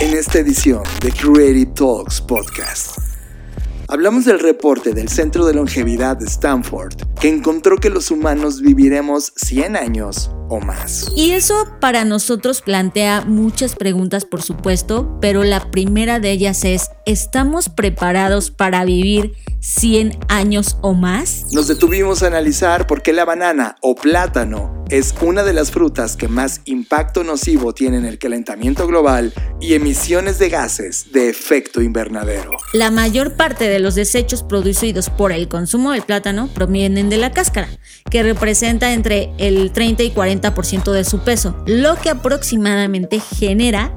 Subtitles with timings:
[0.00, 3.15] en esta edición de Creative Talks Podcast.
[3.88, 9.32] Hablamos del reporte del Centro de Longevidad de Stanford, que encontró que los humanos viviremos
[9.36, 11.12] 100 años o más.
[11.16, 16.90] Y eso para nosotros plantea muchas preguntas, por supuesto, pero la primera de ellas es,
[17.04, 21.46] ¿estamos preparados para vivir 100 años o más?
[21.52, 26.16] Nos detuvimos a analizar por qué la banana o plátano es una de las frutas
[26.16, 31.82] que más impacto nocivo tiene en el calentamiento global y emisiones de gases de efecto
[31.82, 32.52] invernadero.
[32.72, 37.32] La mayor parte de los desechos producidos por el consumo del plátano provienen de la
[37.32, 37.68] cáscara,
[38.10, 43.96] que representa entre el 30 y 40% de su peso, lo que aproximadamente genera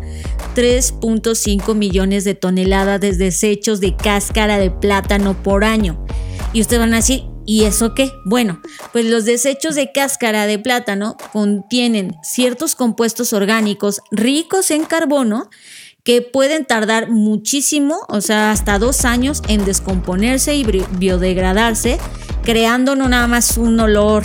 [0.55, 6.05] 3.5 millones de toneladas de desechos de cáscara de plátano por año.
[6.53, 8.11] Y ustedes van a decir, ¿y eso qué?
[8.25, 8.61] Bueno,
[8.91, 15.49] pues los desechos de cáscara de plátano contienen ciertos compuestos orgánicos ricos en carbono
[16.09, 20.65] que pueden tardar muchísimo, o sea, hasta dos años en descomponerse y
[20.97, 21.99] biodegradarse,
[22.41, 24.23] creando no nada más un olor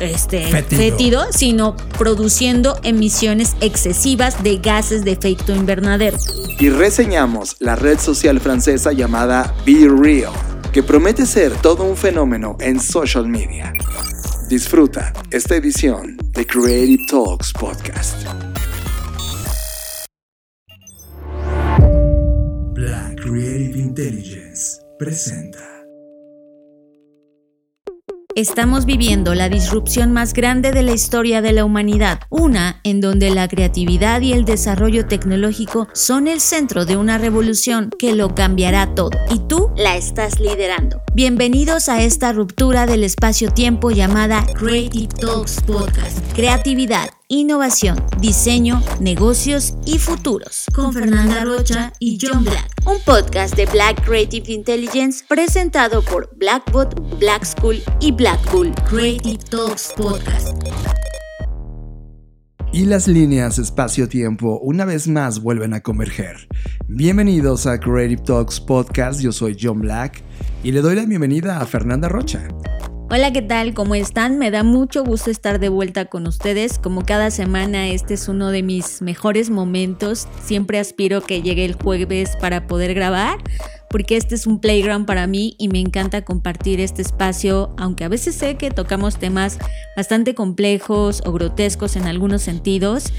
[0.00, 1.24] este, fétido.
[1.30, 6.18] sino produciendo emisiones excesivas de gases de efecto invernadero.
[6.58, 10.34] Y reseñamos la red social francesa llamada Be Real,
[10.74, 13.72] que promete ser todo un fenómeno en social media.
[14.50, 18.26] Disfruta esta edición de Creative Talks Podcast.
[23.24, 25.58] Creative Intelligence presenta.
[28.36, 33.30] Estamos viviendo la disrupción más grande de la historia de la humanidad, una en donde
[33.30, 38.94] la creatividad y el desarrollo tecnológico son el centro de una revolución que lo cambiará
[38.94, 41.00] todo, y tú la estás liderando.
[41.14, 46.18] Bienvenidos a esta ruptura del espacio-tiempo llamada Creative Talks Podcast.
[46.34, 50.66] Creatividad innovación, diseño, negocios y futuros.
[50.74, 52.73] Con Fernanda Rocha y John Black.
[52.86, 58.74] Un podcast de Black Creative Intelligence presentado por Blackbot, Black School y Black Bull.
[58.86, 60.54] Creative Talks Podcast.
[62.74, 66.46] Y las líneas espacio-tiempo una vez más vuelven a converger.
[66.86, 70.22] Bienvenidos a Creative Talks Podcast, yo soy John Black
[70.62, 72.48] y le doy la bienvenida a Fernanda Rocha.
[73.10, 73.74] Hola, ¿qué tal?
[73.74, 74.38] ¿Cómo están?
[74.38, 76.78] Me da mucho gusto estar de vuelta con ustedes.
[76.78, 80.26] Como cada semana, este es uno de mis mejores momentos.
[80.42, 83.38] Siempre aspiro que llegue el jueves para poder grabar,
[83.90, 88.08] porque este es un playground para mí y me encanta compartir este espacio, aunque a
[88.08, 89.58] veces sé que tocamos temas
[89.96, 93.12] bastante complejos o grotescos en algunos sentidos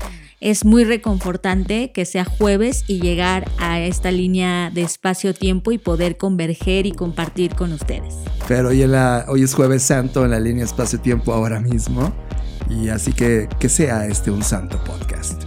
[0.45, 6.17] es muy reconfortante que sea jueves y llegar a esta línea de espacio-tiempo y poder
[6.17, 8.13] converger y compartir con ustedes.
[8.47, 12.13] Pero hoy, hoy es jueves santo en la línea espacio-tiempo ahora mismo
[12.69, 15.45] y así que que sea este un santo podcast.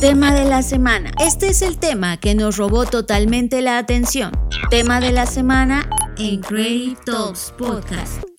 [0.00, 1.10] Tema de la semana.
[1.20, 4.32] Este es el tema que nos robó totalmente la atención.
[4.70, 8.33] Tema de la semana en Creative Talks Podcast.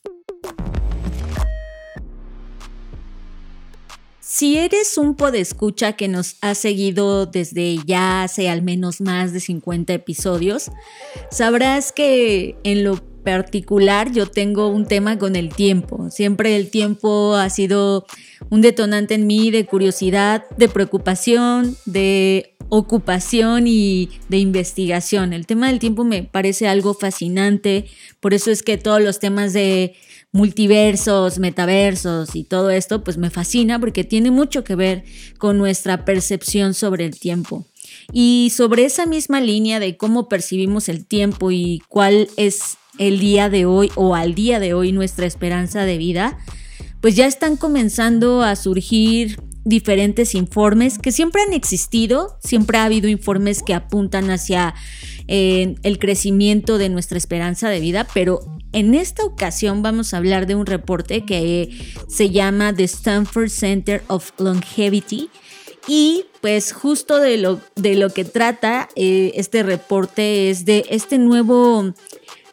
[4.36, 9.40] Si eres un podescucha que nos ha seguido desde ya hace al menos más de
[9.40, 10.72] 50 episodios,
[11.32, 16.10] sabrás que en lo particular yo tengo un tema con el tiempo.
[16.10, 18.08] Siempre el tiempo ha sido
[18.50, 25.32] un detonante en mí de curiosidad, de preocupación, de ocupación y de investigación.
[25.32, 27.86] El tema del tiempo me parece algo fascinante,
[28.20, 29.96] por eso es que todos los temas de
[30.36, 35.06] multiversos, metaversos y todo esto, pues me fascina porque tiene mucho que ver
[35.38, 37.66] con nuestra percepción sobre el tiempo.
[38.12, 43.50] Y sobre esa misma línea de cómo percibimos el tiempo y cuál es el día
[43.50, 46.38] de hoy o al día de hoy nuestra esperanza de vida,
[47.00, 53.08] pues ya están comenzando a surgir diferentes informes que siempre han existido, siempre ha habido
[53.08, 54.76] informes que apuntan hacia
[55.28, 58.42] eh, el crecimiento de nuestra esperanza de vida, pero
[58.76, 61.70] en esta ocasión vamos a hablar de un reporte que
[62.10, 65.30] se llama The Stanford Center of Longevity.
[65.88, 71.18] Y pues justo de lo, de lo que trata eh, este reporte es de este
[71.20, 71.94] nuevo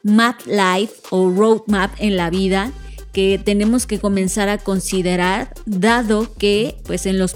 [0.05, 2.71] map life o roadmap en la vida
[3.13, 7.35] que tenemos que comenzar a considerar, dado que pues en los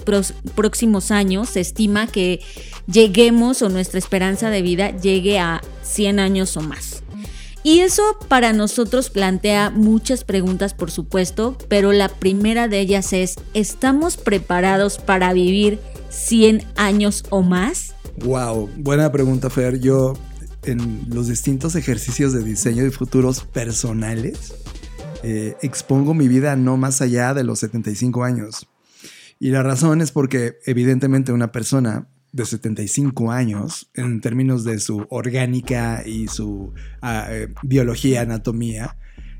[0.55, 2.39] próximos años se estima que
[2.89, 7.03] lleguemos o nuestra esperanza de vida llegue a 100 años o más.
[7.63, 13.35] Y eso para nosotros plantea muchas preguntas, por supuesto, pero la primera de ellas es,
[13.53, 17.93] ¿estamos preparados para vivir 100 años o más?
[18.23, 19.79] Wow, buena pregunta, Fer.
[19.79, 20.13] Yo
[20.63, 24.55] en los distintos ejercicios de diseño de futuros personales,
[25.23, 28.67] eh, expongo mi vida no más allá de los 75 años.
[29.39, 32.07] Y la razón es porque evidentemente una persona
[32.37, 38.95] de 75 años en términos de su orgánica y su ah, eh, biología, anatomía,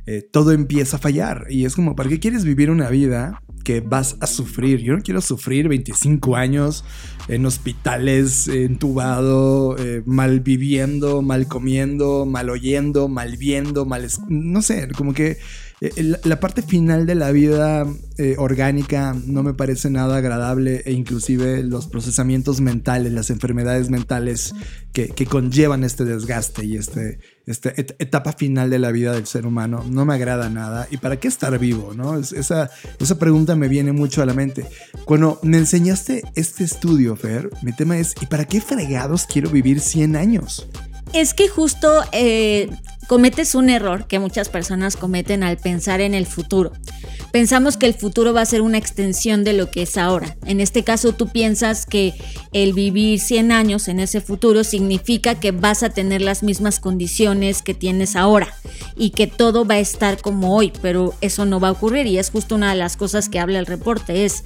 [0.08, 1.46] eh, todo empieza a fallar.
[1.50, 4.80] Y es como, ¿para qué quieres vivir una vida que vas a sufrir?
[4.80, 6.84] Yo no quiero sufrir 25 años
[7.28, 14.08] en hospitales, entubado, eh, mal viviendo, mal comiendo, mal oyendo, mal viendo, mal...
[14.28, 15.38] No sé, como que
[15.80, 17.86] la parte final de la vida
[18.18, 24.56] eh, orgánica no me parece nada agradable e inclusive los procesamientos mentales, las enfermedades mentales
[24.92, 29.86] que, conllevan este desgaste y este, esta etapa final de la vida del ser humano
[29.88, 30.88] no me agrada nada.
[30.90, 31.94] ¿Y para qué estar vivo?
[31.94, 32.18] ¿no?
[32.18, 34.66] esa, esa pregunta me viene mucho a la mente.
[35.06, 39.80] Cuando me enseñaste este estudio, Fer, mi tema es, ¿y para qué fregados quiero vivir
[39.80, 40.68] 100 años?
[41.14, 42.70] Es que justo eh,
[43.08, 46.74] cometes un error que muchas personas cometen al pensar en el futuro.
[47.32, 50.38] Pensamos que el futuro va a ser una extensión de lo que es ahora.
[50.46, 52.14] En este caso tú piensas que
[52.54, 57.62] el vivir 100 años en ese futuro significa que vas a tener las mismas condiciones
[57.62, 58.54] que tienes ahora
[58.96, 62.18] y que todo va a estar como hoy, pero eso no va a ocurrir y
[62.18, 64.44] es justo una de las cosas que habla el reporte, es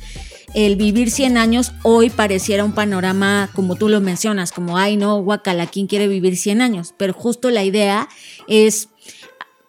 [0.54, 5.22] el vivir 100 años hoy pareciera un panorama como tú lo mencionas, como, ay no,
[5.22, 6.94] guacala, ¿quién quiere vivir 100 años?
[6.98, 8.10] Pero justo la idea
[8.48, 8.90] es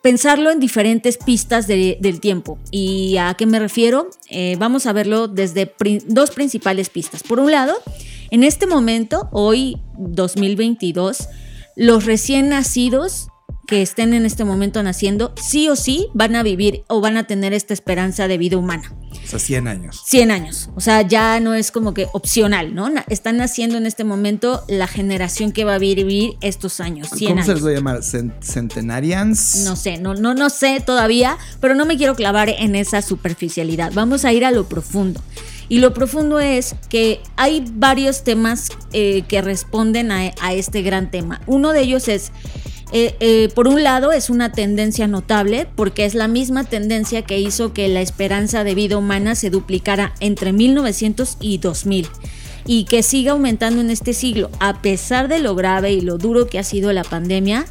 [0.02, 2.58] pensarlo en diferentes pistas del tiempo.
[2.70, 4.10] ¿Y a qué me refiero?
[4.28, 5.72] Eh, vamos a verlo desde
[6.06, 7.22] dos principales pistas.
[7.22, 7.74] Por un lado,
[8.30, 11.28] en este momento, hoy 2022,
[11.76, 13.28] los recién nacidos
[13.72, 17.26] que estén en este momento naciendo, sí o sí van a vivir o van a
[17.26, 18.94] tener esta esperanza de vida humana.
[19.24, 20.02] O sea, 100 años.
[20.04, 20.68] 100 años.
[20.74, 22.90] O sea, ya no es como que opcional, ¿no?
[23.08, 27.08] Están naciendo en este momento la generación que va a vivir estos años.
[27.16, 28.00] 100 ¿Cómo se les va a llamar?
[28.02, 29.64] ¿Centenarians?
[29.64, 33.90] No sé, no, no, no sé todavía, pero no me quiero clavar en esa superficialidad.
[33.94, 35.22] Vamos a ir a lo profundo.
[35.70, 41.40] Y lo profundo es que hay varios temas eh, que responden a este gran tema.
[41.46, 42.32] Uno de ellos es
[42.92, 47.38] eh, eh, por un lado es una tendencia notable porque es la misma tendencia que
[47.38, 52.08] hizo que la esperanza de vida humana se duplicara entre 1900 y 2000
[52.66, 56.46] y que siga aumentando en este siglo a pesar de lo grave y lo duro
[56.46, 57.64] que ha sido la pandemia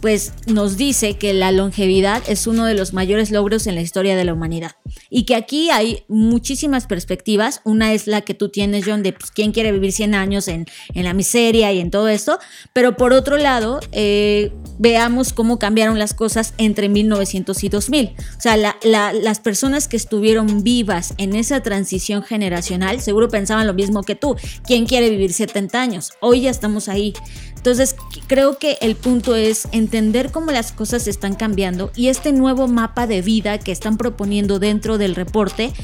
[0.00, 4.16] pues nos dice que la longevidad es uno de los mayores logros en la historia
[4.16, 4.72] de la humanidad.
[5.10, 7.60] Y que aquí hay muchísimas perspectivas.
[7.64, 10.66] Una es la que tú tienes, John, de pues, quién quiere vivir 100 años en,
[10.94, 12.38] la miseria y en todo esto.
[12.72, 18.14] Pero por otro lado, eh, veamos cómo cambiaron las cosas entre 1900 y 2000.
[18.36, 24.02] O sea, las personas que estuvieron vivas en esa transición generacional seguro pensaban lo mismo
[24.02, 24.36] que tú.
[24.64, 26.12] ¿Quién quiere vivir 70 años?
[26.20, 27.14] Hoy ya estamos ahí.
[27.60, 27.94] Entonces,
[28.26, 33.06] creo que el punto es entender cómo las cosas están cambiando y este nuevo mapa
[33.06, 35.74] de vida que están proponiendo dentro del reporte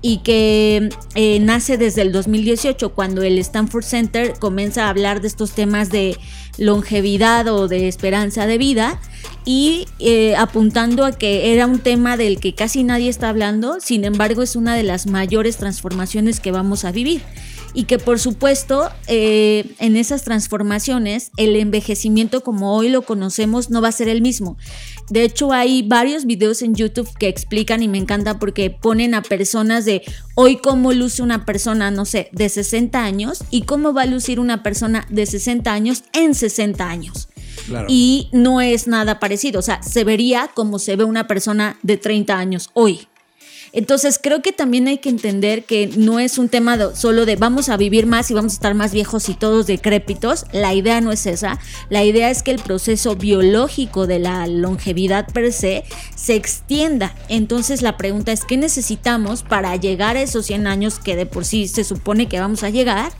[0.00, 5.28] y que eh, nace desde el 2018, cuando el Stanford Center comienza a hablar de
[5.28, 6.16] estos temas de
[6.56, 8.98] longevidad o de esperanza de vida
[9.44, 14.06] y eh, apuntando a que era un tema del que casi nadie está hablando, sin
[14.06, 17.20] embargo es una de las mayores transformaciones que vamos a vivir
[17.76, 23.82] y que por supuesto eh, en esas transformaciones el envejecimiento como hoy lo conocemos no
[23.82, 24.56] va a ser el mismo.
[25.10, 29.20] De hecho hay varios videos en YouTube que explican y me encanta porque ponen a
[29.20, 30.02] personas de
[30.34, 34.40] hoy cómo luce una persona, no sé, de 60 años y cómo va a lucir
[34.40, 37.28] una persona de 60 años en 60 años.
[37.88, 41.98] Y no es nada parecido, o sea, se vería como se ve una persona de
[41.98, 43.06] 30 años hoy.
[43.72, 47.68] Entonces creo que también hay que entender que no es un tema solo de vamos
[47.68, 50.46] a vivir más y vamos a estar más viejos y todos decrépitos.
[50.52, 51.58] La idea no es esa.
[51.90, 57.14] La idea es que el proceso biológico de la longevidad per se se extienda.
[57.28, 61.44] Entonces la pregunta es, ¿qué necesitamos para llegar a esos 100 años que de por
[61.44, 63.12] sí se supone que vamos a llegar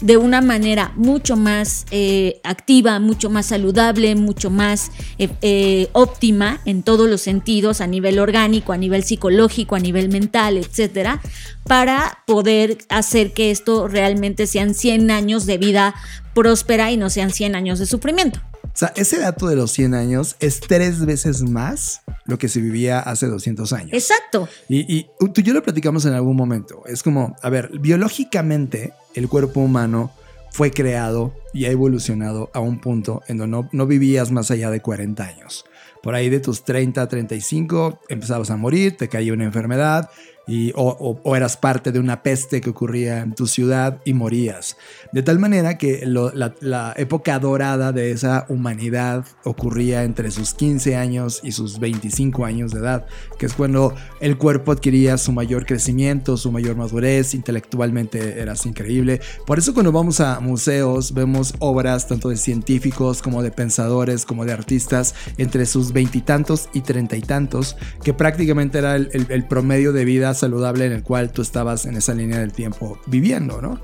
[0.00, 6.60] de una manera mucho más eh, activa, mucho más saludable, mucho más eh, eh, óptima
[6.64, 11.20] en todos los sentidos, a nivel orgánico, a nivel psicológico, a nivel mental, etcétera,
[11.64, 15.94] para poder hacer que esto realmente sean 100 años de vida
[16.34, 18.40] próspera y no sean 100 años de sufrimiento.
[18.64, 22.60] O sea, ese dato de los 100 años es tres veces más lo que se
[22.60, 23.92] vivía hace 200 años.
[23.92, 24.48] Exacto.
[24.68, 26.82] Y, tú y yo lo platicamos en algún momento.
[26.86, 30.12] Es como, a ver, biológicamente el cuerpo humano
[30.50, 34.70] fue creado y ha evolucionado a un punto en donde no, no vivías más allá
[34.70, 35.64] de 40 años
[36.04, 40.10] por ahí de tus 30, 35, empezabas a morir, te caía una enfermedad,
[40.46, 44.76] y, o, eras parte de una peste que ocurría en tu ciudad y morías.
[45.12, 51.40] De tal manera que la, época dorada de esa humanidad ocurría entre sus 15 años
[51.42, 53.06] y sus 25 años de edad,
[53.38, 59.20] que es cuando el cuerpo adquiría su mayor crecimiento, su mayor madurez, intelectualmente eras increíble.
[59.46, 64.44] Por eso cuando vamos a museos vemos obras tanto de científicos como de pensadores, como
[64.44, 69.92] de artistas, entre sus veintitantos y treinta y tantos, que prácticamente era el, el promedio
[69.92, 73.80] de vida saludable en el cual tú estabas en esa línea del tiempo viviendo, ¿no?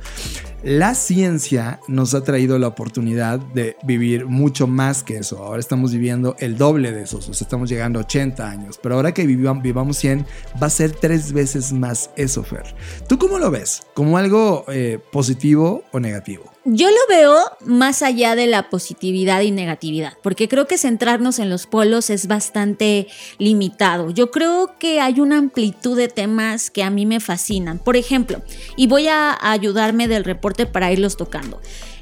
[0.63, 5.39] La ciencia nos ha traído la oportunidad de vivir mucho más que eso.
[5.39, 8.79] Ahora estamos viviendo el doble de eso, o estamos llegando a 80 años.
[8.83, 10.27] Pero ahora que vivamos, vivamos 100,
[10.63, 12.75] va a ser tres veces más eso, Fer.
[13.09, 13.85] ¿Tú cómo lo ves?
[13.95, 16.45] ¿Como algo eh, positivo o negativo?
[16.67, 21.49] Yo lo veo más allá de la positividad y negatividad, porque creo que centrarnos en
[21.49, 23.07] los polos es bastante
[23.39, 24.11] limitado.
[24.11, 27.79] Yo creo que hay una amplitud de temas que a mí me fascinan.
[27.79, 28.43] Por ejemplo,
[28.77, 31.61] y voy a ayudarme del reporte para irlos tocando.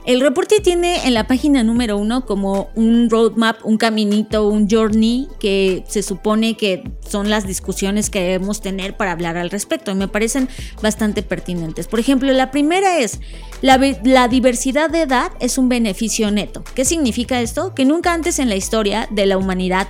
[0.09, 5.29] El reporte tiene en la página número uno como un roadmap, un caminito, un journey
[5.39, 9.95] que se supone que son las discusiones que debemos tener para hablar al respecto y
[9.95, 10.49] me parecen
[10.81, 11.89] bastante pertinentes.
[11.89, 13.21] Por ejemplo, la primera es,
[13.61, 16.65] la, la diversidad de edad es un beneficio neto.
[16.75, 17.75] ¿Qué significa esto?
[17.75, 19.89] Que nunca antes en la historia de la humanidad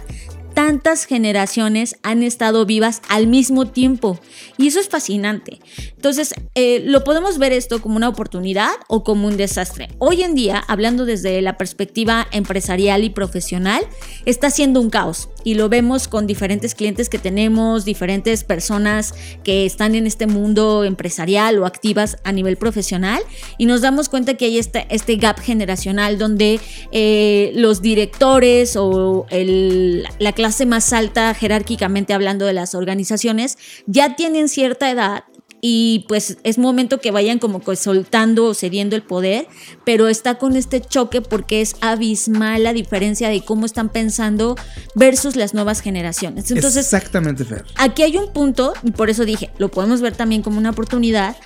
[0.59, 4.19] tantas generaciones han estado vivas al mismo tiempo.
[4.57, 5.61] Y eso es fascinante.
[5.95, 9.87] Entonces, eh, lo podemos ver esto como una oportunidad o como un desastre.
[9.99, 13.87] Hoy en día, hablando desde la perspectiva empresarial y profesional,
[14.25, 15.29] está siendo un caos.
[15.45, 20.83] Y lo vemos con diferentes clientes que tenemos, diferentes personas que están en este mundo
[20.83, 23.23] empresarial o activas a nivel profesional.
[23.59, 26.59] Y nos damos cuenta que hay este, este gap generacional donde
[26.91, 34.49] eh, los directores o la clase más alta jerárquicamente hablando de las organizaciones, ya tienen
[34.49, 35.25] cierta edad
[35.61, 39.49] y pues es momento que vayan como soltando o cediendo el poder,
[39.85, 44.57] pero está con este choque porque es abismal la diferencia de cómo están pensando
[44.95, 46.51] versus las nuevas generaciones.
[46.51, 47.65] Entonces, exactamente, Fer.
[47.77, 51.37] Aquí hay un punto, y por eso dije, lo podemos ver también como una oportunidad,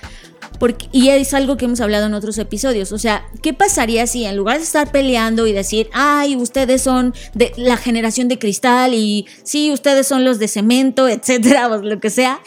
[0.91, 2.91] y es algo que hemos hablado en otros episodios.
[2.91, 7.13] O sea, ¿qué pasaría si en lugar de estar peleando y decir, ay, ustedes son
[7.33, 11.99] de la generación de cristal y sí, ustedes son los de cemento, etcétera, o lo
[11.99, 12.41] que sea?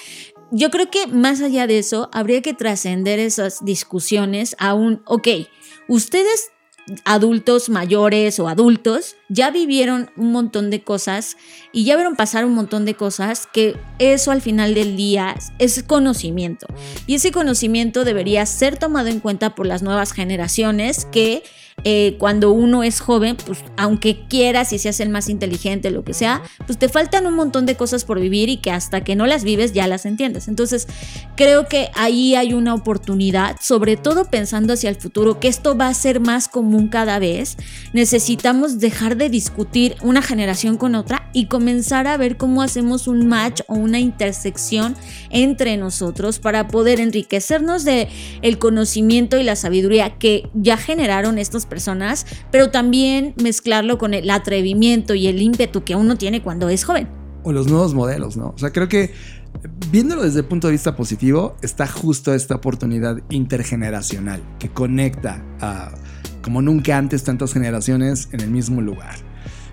[0.52, 5.28] Yo creo que más allá de eso, habría que trascender esas discusiones a un, ok,
[5.88, 6.50] ustedes
[7.04, 11.36] adultos mayores o adultos ya vivieron un montón de cosas
[11.72, 15.82] y ya vieron pasar un montón de cosas que eso al final del día es
[15.82, 16.66] conocimiento.
[17.06, 21.42] Y ese conocimiento debería ser tomado en cuenta por las nuevas generaciones que
[21.84, 26.14] eh, cuando uno es joven, pues aunque quieras y seas el más inteligente, lo que
[26.14, 29.26] sea, pues te faltan un montón de cosas por vivir y que hasta que no
[29.26, 30.48] las vives ya las entiendes.
[30.48, 30.88] Entonces,
[31.36, 35.88] creo que ahí hay una oportunidad, sobre todo pensando hacia el futuro, que esto va
[35.88, 37.56] a ser más común cada vez.
[37.92, 43.28] Necesitamos dejar de discutir una generación con otra y comenzar a ver cómo hacemos un
[43.28, 44.96] match o una intersección
[45.30, 48.08] entre nosotros para poder enriquecernos de
[48.42, 55.14] el conocimiento y la sabiduría que ya generaron personas, pero también mezclarlo con el atrevimiento
[55.14, 57.08] y el ímpetu que uno tiene cuando es joven.
[57.42, 58.52] O los nuevos modelos, ¿no?
[58.56, 59.12] O sea, creo que
[59.90, 65.92] viéndolo desde el punto de vista positivo, está justo esta oportunidad intergeneracional que conecta a,
[66.42, 69.16] como nunca antes, tantas generaciones en el mismo lugar.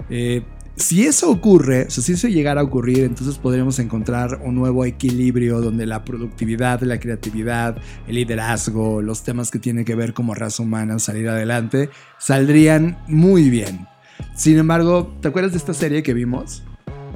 [0.10, 0.44] Eh,
[0.76, 4.86] si eso ocurre, o sea, si eso llegara a ocurrir, entonces podríamos encontrar un nuevo
[4.86, 7.78] equilibrio donde la productividad, la creatividad,
[8.08, 13.50] el liderazgo, los temas que tienen que ver como raza humana, salir adelante, saldrían muy
[13.50, 13.88] bien.
[14.36, 16.64] Sin embargo, ¿te acuerdas de esta serie que vimos?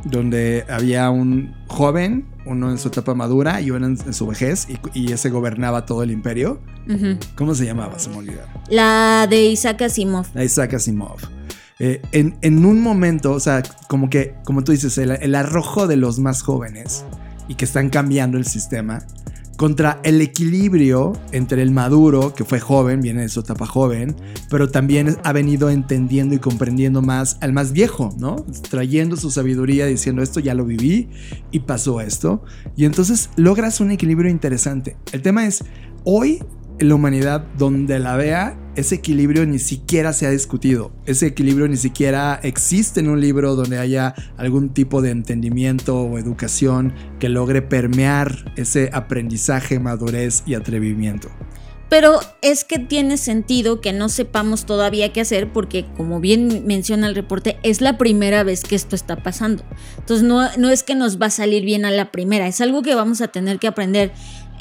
[0.05, 5.11] Donde había un joven, uno en su etapa madura y uno en, su vejez, y,
[5.11, 6.59] ese gobernaba todo el imperio.
[7.35, 7.97] ¿Cómo se llamaba?
[7.97, 8.43] Se me olvidó.
[8.69, 10.27] La de Isaac Asimov.
[10.35, 11.36] La Isaac Asimov.
[11.79, 16.19] Eh, en, un momento, o sea, como que, como tú dices, el, arrojo de los
[16.19, 17.05] más jóvenes
[17.47, 19.05] y que están cambiando el sistema
[19.57, 24.15] contra el equilibrio entre el maduro, que fue joven, viene de su etapa joven,
[24.51, 28.35] pero también ha venido entendiendo y comprendiendo más al más viejo, ¿no?
[28.69, 31.09] Trayendo su sabiduría, diciendo esto ya lo viví
[31.51, 32.43] y pasó esto.
[32.75, 34.95] Y entonces logras un equilibrio interesante.
[35.11, 35.63] El tema es,
[36.03, 36.43] hoy
[36.79, 40.91] la humanidad, donde la vea, ese equilibrio ni siquiera se ha discutido.
[41.07, 46.19] Ese equilibrio ni siquiera existe en un libro donde haya algún tipo de entendimiento o
[46.19, 51.29] educación que logre permear ese aprendizaje, madurez y atrevimiento.
[51.89, 57.07] Pero es que tiene sentido que no sepamos todavía qué hacer porque, como bien menciona
[57.07, 59.63] el reporte, es la primera vez que esto está pasando.
[59.97, 62.81] Entonces no, no es que nos va a salir bien a la primera, es algo
[62.81, 64.11] que vamos a tener que aprender,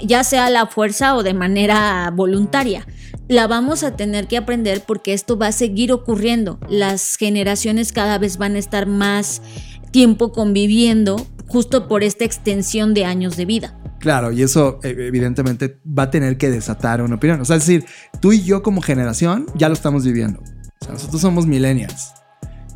[0.02, 2.86] ya sea a la fuerza o de manera voluntaria.
[3.28, 6.60] La vamos a tener que aprender porque esto va a seguir ocurriendo.
[6.68, 9.42] Las generaciones cada vez van a estar más
[9.90, 13.76] tiempo conviviendo justo por esta extensión de años de vida.
[13.98, 17.40] Claro, y eso eh, evidentemente va a tener que desatar una opinión.
[17.40, 17.84] O sea, es decir,
[18.20, 20.40] tú y yo como generación ya lo estamos viviendo.
[20.80, 22.12] O sea, nosotros somos millennials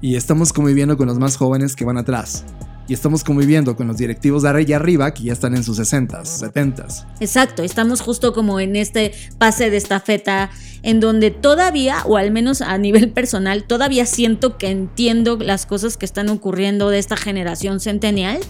[0.00, 2.44] y estamos conviviendo con los más jóvenes que van atrás.
[2.88, 6.24] Y estamos conviviendo con los directivos de allá arriba que ya están en sus 60s,
[6.52, 7.06] 70s.
[7.20, 10.50] Exacto, estamos justo como en este pase de estafeta
[10.82, 15.96] en donde todavía, o al menos a nivel personal, todavía siento que entiendo las cosas
[15.96, 18.40] que están ocurriendo de esta generación centennial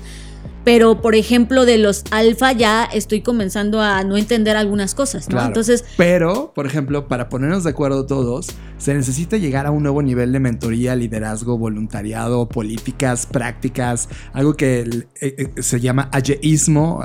[0.64, 5.44] pero por ejemplo de los alfa ya estoy comenzando a no entender algunas cosas, ¿no?
[5.44, 8.48] Entonces, pero por ejemplo, para ponernos de acuerdo todos,
[8.78, 14.80] se necesita llegar a un nuevo nivel de mentoría, liderazgo, voluntariado, políticas, prácticas, algo que
[14.80, 17.04] eh, eh, se llama ageísmo,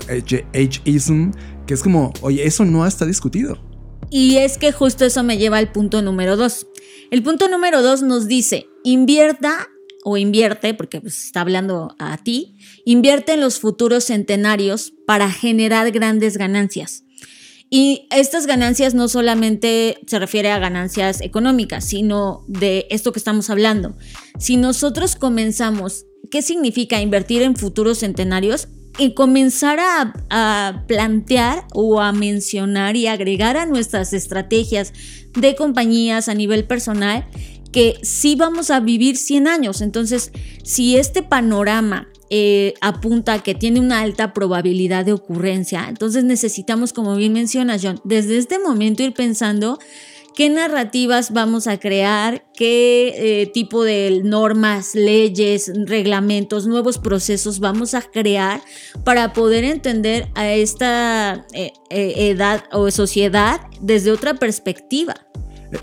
[0.54, 1.32] ageism,
[1.66, 3.58] que es como, oye, eso no está discutido.
[4.10, 6.68] Y es que justo eso me lleva al punto número dos.
[7.12, 9.68] El punto número dos nos dice, invierta
[10.08, 15.90] o invierte, porque pues, está hablando a ti, invierte en los futuros centenarios para generar
[15.90, 17.06] grandes ganancias.
[17.72, 23.50] Y estas ganancias no solamente se refiere a ganancias económicas, sino de esto que estamos
[23.50, 23.98] hablando.
[24.38, 28.68] Si nosotros comenzamos, ¿qué significa invertir en futuros centenarios?
[29.00, 34.94] Y comenzar a, a, plantear o a mencionar y agregar a nuestras estrategias
[35.34, 37.28] de compañías a nivel personal
[37.76, 39.82] que sí vamos a vivir 100 años.
[39.82, 40.32] Entonces,
[40.64, 46.94] si este panorama eh, apunta a que tiene una alta probabilidad de ocurrencia, entonces necesitamos,
[46.94, 49.78] como bien menciona John, desde este momento ir pensando
[50.38, 57.94] qué narrativas vamos a crear, qué eh, tipo de normas, leyes, reglamentos, nuevos procesos vamos
[57.94, 58.62] a crear
[59.04, 65.16] para poder entender a esta eh, edad o sociedad desde otra perspectiva.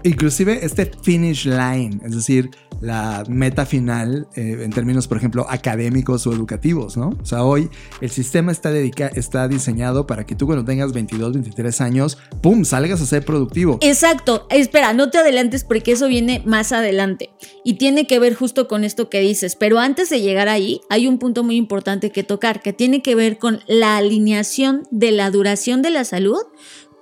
[0.03, 6.27] Inclusive este finish line, es decir, la meta final eh, en términos, por ejemplo, académicos
[6.27, 7.11] o educativos, ¿no?
[7.23, 7.71] O sea, hoy
[8.01, 13.01] el sistema está, está diseñado para que tú cuando tengas 22, 23 años, ¡pum!, salgas
[13.01, 13.79] a ser productivo.
[13.83, 14.47] Exacto.
[14.51, 17.31] Espera, no te adelantes porque eso viene más adelante
[17.65, 19.55] y tiene que ver justo con esto que dices.
[19.55, 23.15] Pero antes de llegar ahí, hay un punto muy importante que tocar, que tiene que
[23.15, 26.41] ver con la alineación de la duración de la salud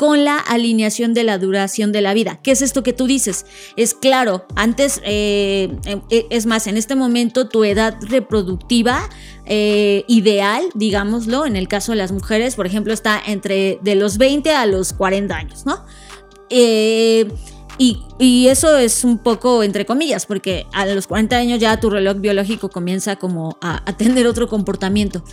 [0.01, 2.41] con la alineación de la duración de la vida.
[2.43, 3.45] ¿Qué es esto que tú dices?
[3.77, 9.11] Es claro, antes, eh, eh, es más, en este momento tu edad reproductiva
[9.45, 14.17] eh, ideal, digámoslo, en el caso de las mujeres, por ejemplo, está entre de los
[14.17, 15.85] 20 a los 40 años, ¿no?
[17.83, 22.19] Y, eso es un poco entre comillas, porque a los 40 años ya tu reloj
[22.19, 25.25] biológico comienza como a, tener otro comportamiento.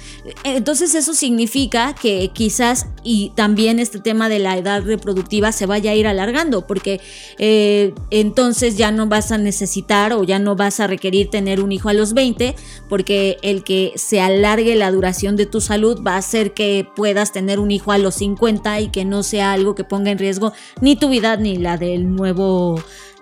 [0.45, 5.91] Entonces eso significa que quizás y también este tema de la edad reproductiva se vaya
[5.91, 7.01] a ir alargando, porque
[7.38, 11.73] eh, entonces ya no vas a necesitar o ya no vas a requerir tener un
[11.73, 12.55] hijo a los 20,
[12.88, 17.33] porque el que se alargue la duración de tu salud va a hacer que puedas
[17.33, 20.53] tener un hijo a los 50 y que no sea algo que ponga en riesgo
[20.79, 22.37] ni tu vida ni la del nuevo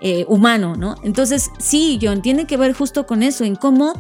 [0.02, 0.96] eh, humano, ¿no?
[1.04, 3.94] Entonces, sí, John, tiene que ver justo con eso, en cómo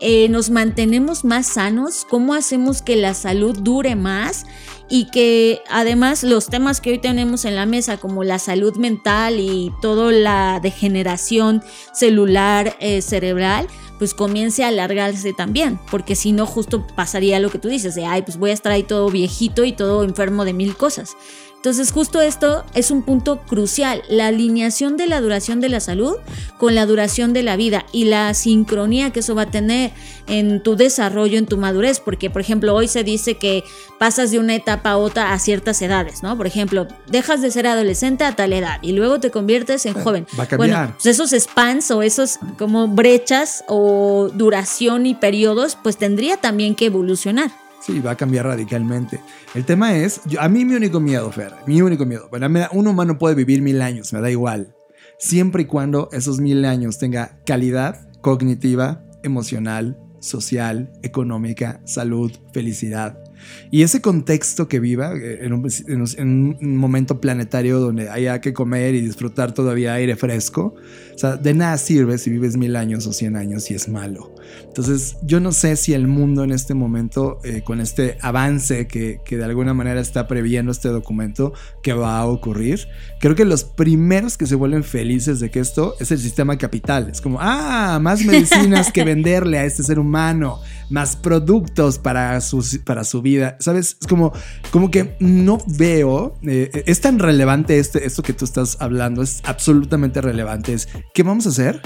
[0.00, 4.46] eh, nos mantenemos más sanos, cómo hacemos que la salud dure más
[4.88, 9.40] y que además los temas que hoy tenemos en la mesa como la salud mental
[9.40, 13.66] y toda la degeneración celular eh, cerebral
[13.98, 18.04] pues comience a alargarse también, porque si no justo pasaría lo que tú dices, de
[18.04, 21.16] ay, pues voy a estar ahí todo viejito y todo enfermo de mil cosas.
[21.58, 26.14] Entonces justo esto es un punto crucial, la alineación de la duración de la salud
[26.56, 29.90] con la duración de la vida y la sincronía que eso va a tener
[30.28, 33.64] en tu desarrollo, en tu madurez, porque por ejemplo hoy se dice que
[33.98, 36.36] pasas de una etapa a otra a ciertas edades, ¿no?
[36.36, 40.28] Por ejemplo, dejas de ser adolescente a tal edad y luego te conviertes en joven.
[40.38, 40.78] Va a cambiar.
[40.78, 46.76] Bueno, pues esos spans o esos como brechas o duración y periodos, pues tendría también
[46.76, 47.50] que evolucionar.
[47.88, 49.18] Sí, va a cambiar radicalmente.
[49.54, 53.16] El tema es, a mí mi único miedo, Fer, mi único miedo, bueno, un humano
[53.16, 54.76] puede vivir mil años, me da igual,
[55.18, 63.24] siempre y cuando esos mil años tenga calidad cognitiva, emocional, social, económica, salud, felicidad.
[63.70, 68.52] Y ese contexto que viva eh, en un, en un, momento planetario donde haya que
[68.52, 70.74] comer y disfrutar todavía aire fresco,
[71.14, 74.34] o sea, de nada sirve si vives mil años o cien años y es malo.
[74.66, 79.20] Entonces, yo no sé si el mundo en este momento, eh, con este avance que,
[79.24, 82.86] que de alguna manera está previendo este documento, que va a ocurrir,
[83.20, 87.08] creo que los primeros que se vuelven felices de que esto es el sistema capital.
[87.10, 92.64] Es como, ah, más medicinas que venderle a este ser humano, más productos para su,
[92.84, 93.56] para su vida.
[93.60, 93.96] ¿Sabes?
[94.00, 94.32] Es como,
[94.70, 99.40] como que no veo, eh, es tan relevante este, esto que tú estás hablando, es
[99.44, 100.72] absolutamente relevante.
[100.72, 101.80] Es, ¿qué vamos a hacer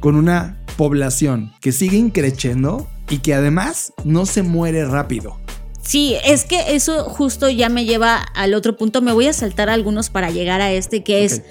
[0.00, 5.38] con una población que sigue increciendo y que además no se muere rápido?
[5.82, 9.02] Sí, es que eso justo ya me lleva al otro punto.
[9.02, 11.42] Me voy a saltar algunos para llegar a este, que es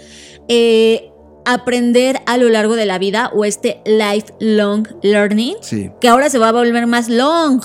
[0.48, 1.11] eh,
[1.45, 5.56] aprender a lo largo de la vida o este lifelong learning,
[5.99, 7.62] que ahora se va a volver más long.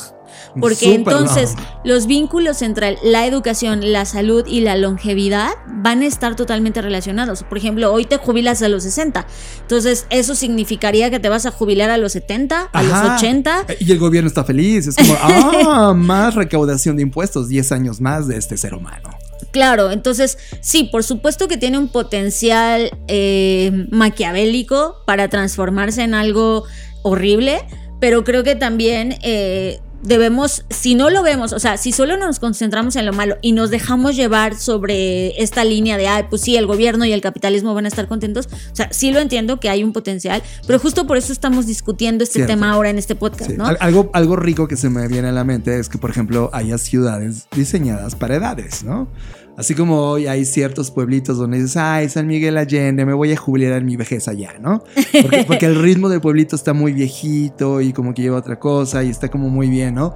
[0.60, 6.34] Porque entonces los vínculos entre la educación, la salud y la longevidad van a estar
[6.36, 7.42] totalmente relacionados.
[7.42, 9.26] Por ejemplo, hoy te jubilas a los 60.
[9.60, 13.66] Entonces, eso significaría que te vas a jubilar a los 70, a los 80.
[13.80, 14.86] Y el gobierno está feliz.
[14.86, 19.15] Es como, ah, más recaudación de impuestos, 10 años más de este ser humano.
[19.50, 26.64] Claro, entonces sí, por supuesto que tiene un potencial eh, maquiavélico para transformarse en algo
[27.02, 27.64] horrible,
[28.00, 32.38] pero creo que también eh, debemos, si no lo vemos, o sea, si solo nos
[32.38, 36.56] concentramos en lo malo y nos dejamos llevar sobre esta línea de, ay, pues sí,
[36.56, 39.68] el gobierno y el capitalismo van a estar contentos, o sea, sí lo entiendo que
[39.68, 43.50] hay un potencial, pero justo por eso estamos discutiendo este tema ahora en este podcast,
[43.50, 43.66] ¿no?
[43.80, 46.78] Algo, algo rico que se me viene a la mente es que, por ejemplo, haya
[46.78, 49.08] ciudades diseñadas para edades, ¿no?
[49.56, 53.36] Así como hoy hay ciertos pueblitos donde dices, ay, San Miguel Allende, me voy a
[53.36, 54.82] jubilar en mi vejez allá, ¿no?
[55.22, 59.02] Porque, porque, el ritmo del pueblito está muy viejito y como que lleva otra cosa
[59.02, 60.14] y está como muy bien, ¿no?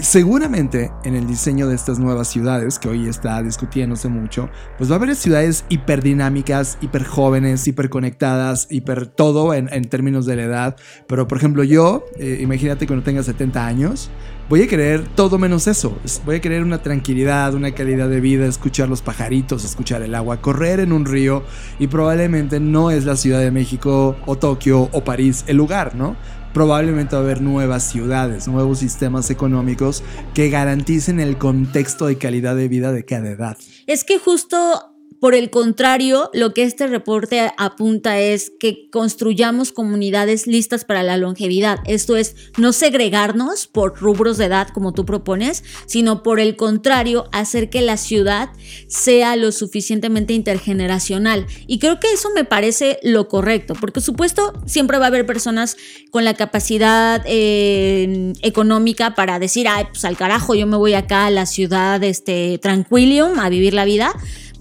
[0.00, 4.94] Seguramente en el diseño de estas nuevas ciudades, que hoy está discutiéndose mucho, pues va
[4.94, 10.76] a haber ciudades hiperdinámicas, hiper jóvenes, hiper conectadas, hiper todo en, términos de la edad.
[11.08, 14.08] Pero por ejemplo yo, eh, imagínate cuando tenga 70 años,
[14.48, 15.98] voy a querer todo menos eso.
[16.24, 20.40] Voy a querer una tranquilidad, una calidad de vida, escuchar los pajaritos, escuchar el agua,
[20.40, 21.42] correr en un río
[21.80, 26.16] y probablemente no es la Ciudad de México o Tokio o París el lugar, ¿no?
[26.58, 30.02] Probablemente va a haber nuevas ciudades, nuevos sistemas económicos
[30.34, 33.56] que garanticen el contexto de calidad de vida de cada edad.
[33.86, 40.46] Es que justo por el contrario, lo que este reporte apunta es que construyamos comunidades
[40.46, 41.80] listas para la longevidad.
[41.86, 47.28] Esto es, no segregarnos por rubros de edad como tú propones, sino por el contrario,
[47.32, 48.50] hacer que la ciudad
[48.86, 51.46] sea lo suficientemente intergeneracional.
[51.66, 55.76] Y creo que eso me parece lo correcto, porque supuesto siempre va a haber personas
[56.10, 61.26] con la capacidad eh, económica para decir, ay, pues al carajo, yo me voy acá
[61.26, 64.14] a la ciudad este, tranquilium a vivir la vida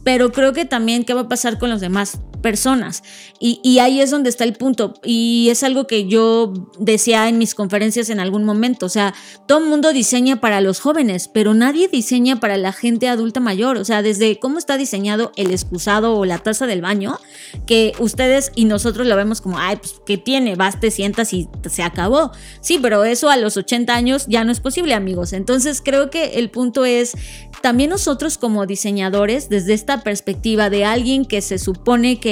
[0.08, 3.04] pero creo que también qué va a pasar con los demás personas.
[3.40, 4.96] Y, ahí es donde está el punto.
[5.04, 8.86] Y es algo que yo decía en mis conferencias en algún momento.
[8.86, 9.14] O sea,
[9.48, 13.78] todo el mundo diseña para los jóvenes, pero nadie diseña para la gente adulta mayor.
[13.78, 17.20] O sea, desde cómo está diseñado el excusado o la taza del baño,
[17.66, 20.56] que ustedes y nosotros lo vemos como, ay, pues, ¿qué tiene?
[20.56, 22.32] Vas, te sientas y se acabó.
[22.62, 25.34] Sí, pero eso a los 80 años ya no es posible, amigos.
[25.34, 27.14] Entonces creo que el punto es,
[27.62, 32.27] también nosotros como diseñadores, desde esta perspectiva de alguien que se supone que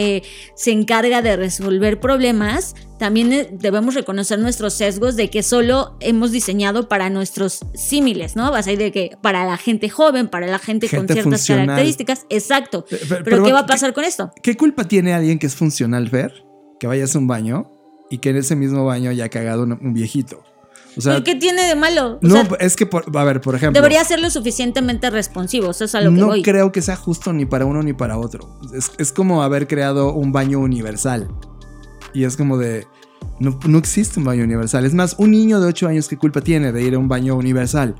[0.55, 6.31] se encarga de resolver problemas, también eh, debemos reconocer nuestros sesgos de que solo hemos
[6.31, 8.51] diseñado para nuestros símiles, ¿no?
[8.51, 12.25] Vas a ir de que para la gente joven, para la gente, con ciertas características.
[12.29, 12.85] Exacto.
[12.89, 14.31] Eh, pero, ¿qué va a pasar con esto?
[14.41, 16.45] ¿Qué culpa tiene alguien que es funcional ver
[16.79, 17.71] que vayas a un baño
[18.09, 20.43] y que en ese mismo baño haya cagado un viejito?
[21.23, 22.19] Qué tiene de malo?
[22.21, 23.79] no, es que, a ver, por ejemplo.
[23.79, 27.33] Debería ser lo suficientemente responsivo, eso es a lo que no creo que sea justo
[27.33, 28.49] ni para uno ni para otro.
[28.97, 31.27] Es, como haber creado un baño universal.
[32.13, 32.87] Y es como de.
[33.39, 34.85] No, no, existe un baño universal.
[34.85, 37.35] Es más, un niño de 8 años, ¿qué culpa tiene de ir a un baño
[37.35, 37.95] universal?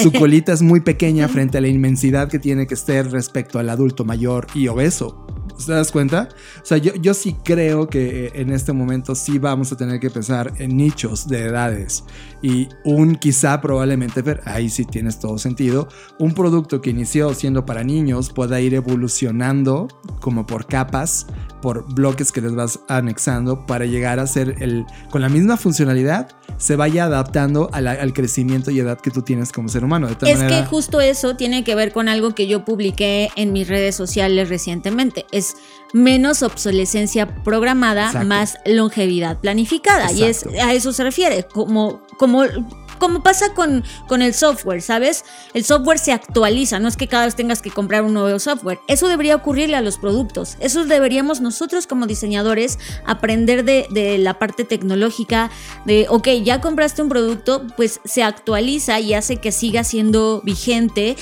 [0.00, 3.70] Su colita es muy pequeña frente a la inmensidad que tiene que ser respecto al
[3.70, 5.26] adulto mayor y obeso.
[5.64, 6.28] ¿Te das cuenta?
[6.62, 10.00] O sea, yo, yo sí creo que eh, en este momento sí vamos a tener
[10.00, 12.04] que pensar en nichos de edades.
[12.42, 15.88] Y un quizá probablemente, ahí sí tienes todo sentido,
[16.18, 19.88] un producto que inició siendo para niños pueda ir evolucionando
[20.20, 21.26] como por capas,
[21.60, 26.28] por bloques que les vas anexando para llegar a ser el, con la misma funcionalidad,
[26.58, 30.08] se vaya adaptando al crecimiento y edad que tú tienes como ser humano.
[30.08, 33.94] es que justo eso tiene que ver con algo que yo publiqué en mis redes
[33.94, 35.26] sociales recientemente.
[35.32, 35.41] Es
[35.92, 40.12] menos obsolescencia programada, más longevidad planificada.
[40.12, 41.44] Y es, a eso se refiere.
[41.44, 42.44] Como, como
[43.02, 45.24] como pasa con, con el software, ¿sabes?
[45.54, 48.78] El software se actualiza, no es que cada vez tengas que comprar un nuevo software.
[48.86, 50.56] Eso debería ocurrirle a los productos.
[50.60, 55.50] Eso deberíamos nosotros como diseñadores aprender de, de la parte tecnológica,
[55.84, 61.16] de, ok, ya compraste un producto, pues se actualiza y hace que siga siendo vigente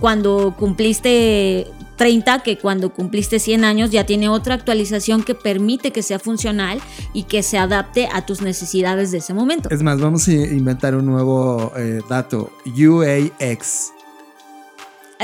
[0.00, 1.66] cuando cumpliste
[2.02, 6.80] 30 que cuando cumpliste 100 años ya tiene otra actualización que permite que sea funcional
[7.12, 9.68] y que se adapte a tus necesidades de ese momento.
[9.70, 13.92] Es más, vamos a inventar un nuevo eh, dato, UAX.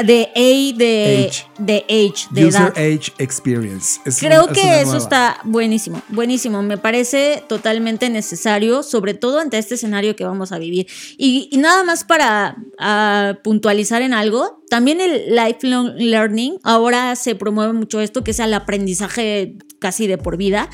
[0.04, 1.44] De A de Age.
[1.58, 2.72] de age, de User edad.
[2.76, 4.00] Age Experience.
[4.04, 4.98] Es Creo que eso nueva.
[4.98, 6.62] está buenísimo, buenísimo.
[6.62, 10.87] Me parece totalmente necesario, sobre todo ante este escenario que vamos a vivir.
[11.16, 17.34] Y, y nada más para ah, puntualizar en algo, también el lifelong learning, ahora se
[17.34, 20.68] promueve mucho esto, que es el aprendizaje casi de por vida.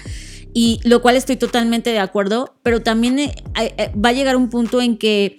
[0.56, 4.50] Y lo cual estoy totalmente de acuerdo, pero también eh, eh, va a llegar un
[4.50, 5.36] punto en que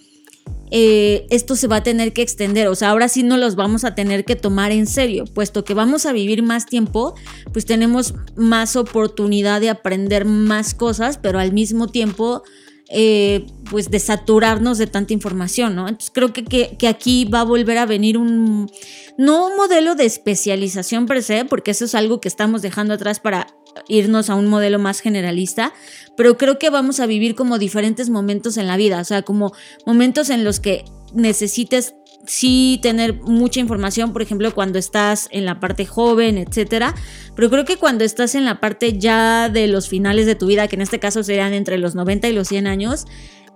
[0.77, 2.67] eh, esto se va a tener que extender.
[2.67, 5.73] O sea, ahora sí no los vamos a tener que tomar en serio, puesto que
[5.73, 7.15] vamos a vivir más tiempo,
[7.53, 12.43] pues tenemos más oportunidad de aprender más cosas, pero al mismo tiempo,
[12.89, 15.87] eh, pues de saturarnos de tanta información, ¿no?
[15.87, 18.69] Entonces creo que, que, que aquí va a volver a venir un,
[19.17, 23.21] no un modelo de especialización per se, porque eso es algo que estamos dejando atrás
[23.21, 23.47] para
[23.87, 25.73] irnos a un modelo más generalista,
[26.17, 29.53] pero creo que vamos a vivir como diferentes momentos en la vida, o sea, como
[29.85, 31.95] momentos en los que necesites
[32.27, 36.95] sí tener mucha información, por ejemplo, cuando estás en la parte joven, etcétera,
[37.35, 40.67] pero creo que cuando estás en la parte ya de los finales de tu vida,
[40.67, 43.05] que en este caso serían entre los 90 y los 100 años,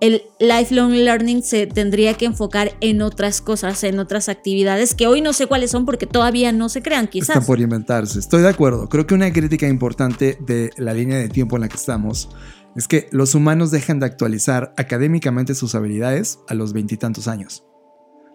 [0.02, 5.22] el lifelong learning se tendría que enfocar en otras cosas, en otras actividades que hoy
[5.22, 7.30] no sé cuáles son porque todavía no se crean, quizás.
[7.30, 8.20] Están por inventarse.
[8.20, 8.88] Estoy de acuerdo.
[8.88, 12.30] Creo que una crítica importante de la línea de tiempo en la que estamos
[12.76, 17.66] es que los humanos dejan de actualizar académicamente sus habilidades a los veintitantos años,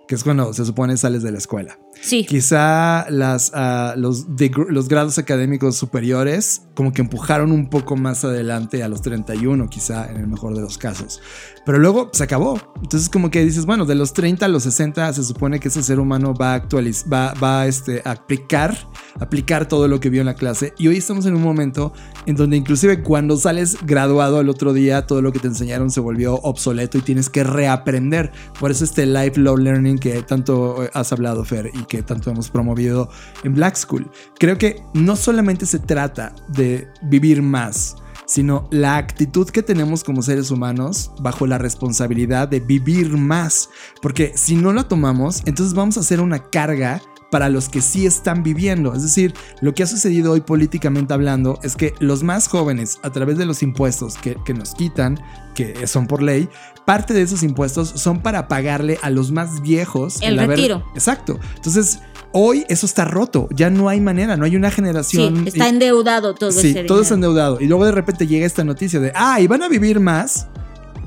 [0.07, 1.79] que es cuando se supone sales de la escuela.
[2.01, 2.25] Sí.
[2.27, 8.25] Quizá las, ah, los, degr- los grados académicos superiores como que empujaron un poco más
[8.25, 11.21] adelante a los 31, quizá en el mejor de los casos.
[11.65, 12.61] Pero luego se acabó.
[12.83, 15.83] Entonces como que dices, bueno, de los 30 a los 60 se supone que ese
[15.83, 18.77] ser humano va a actualizar, va, va este, aplicar,
[19.21, 20.75] aplicar todo lo que vio en la clase.
[20.79, 21.93] Y hoy estamos en un momento
[22.27, 26.01] en donde inclusive cuando sales graduado al otro día, todo lo que te enseñaron se
[26.01, 28.33] volvió obsoleto y tienes que reaprender.
[28.59, 32.51] Por eso este lifelong learning que tanto eh, has hablado, Fer, y que tanto hemos
[32.51, 33.09] promovido
[33.43, 34.11] en Black School.
[34.39, 40.23] Creo que no solamente se trata de vivir más, sino la actitud que tenemos como
[40.23, 43.71] seres humanos bajo la responsabilidad de vivir más.
[44.01, 47.03] Porque si no lo tomamos, entonces vamos a hacer una carga
[47.35, 48.95] para los que sí están viviendo.
[48.95, 53.11] Es decir, lo que ha sucedido hoy políticamente hablando es que los más jóvenes, a
[53.11, 55.19] través de los impuestos que, que nos quitan,
[55.57, 56.49] que son por ley,
[56.85, 60.85] parte de esos impuestos son para pagarle a los más viejos El retiro.
[60.95, 61.41] Exacto.
[61.57, 61.99] Entonces,
[62.31, 63.49] hoy eso está roto.
[63.51, 65.49] Ya no hay manera, no hay una Sí, generación.
[65.49, 67.15] está endeudado todo Sí, ese todo es dinero.
[67.33, 67.61] endeudado.
[67.61, 70.47] Y luego de repente llega esta noticia de, ah, y van a vivir más.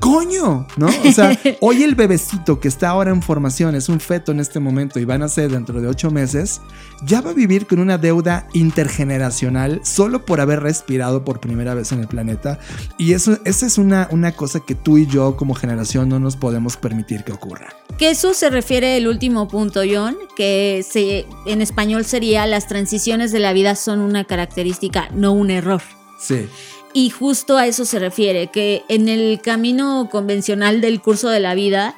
[0.00, 0.86] Coño, ¿no?
[0.86, 4.60] O sea, hoy el bebecito que está ahora en formación es un feto en este
[4.60, 6.60] momento y van a ser dentro de ocho meses,
[7.02, 11.92] ya va a vivir con una deuda intergeneracional solo por haber respirado por primera vez
[11.92, 12.58] en el planeta.
[12.96, 16.36] Y eso, esa es una, una cosa que tú y yo como generación no nos
[16.36, 17.68] podemos permitir que ocurra.
[17.98, 23.32] Que eso se refiere el último punto, John, que se, en español sería las transiciones
[23.32, 25.82] de la vida son una característica, no un error.
[26.18, 26.48] Sí.
[26.92, 31.54] Y justo a eso se refiere, que en el camino convencional del curso de la
[31.54, 31.94] vida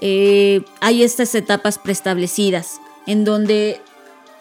[0.00, 3.80] eh, hay estas etapas preestablecidas, en donde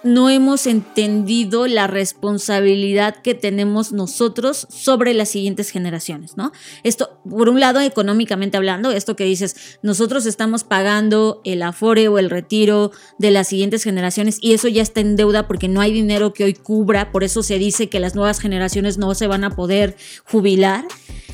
[0.04, 6.52] no hemos entendido la responsabilidad que tenemos nosotros sobre las siguientes generaciones, ¿no?
[6.84, 12.20] Esto, por un lado, económicamente hablando, esto que dices, nosotros estamos pagando el afore o
[12.20, 15.94] el retiro de las siguientes generaciones y eso ya está en deuda porque no hay
[15.94, 19.44] dinero que hoy cubra, por eso se dice que las nuevas generaciones no se van
[19.44, 20.86] a poder jubilar.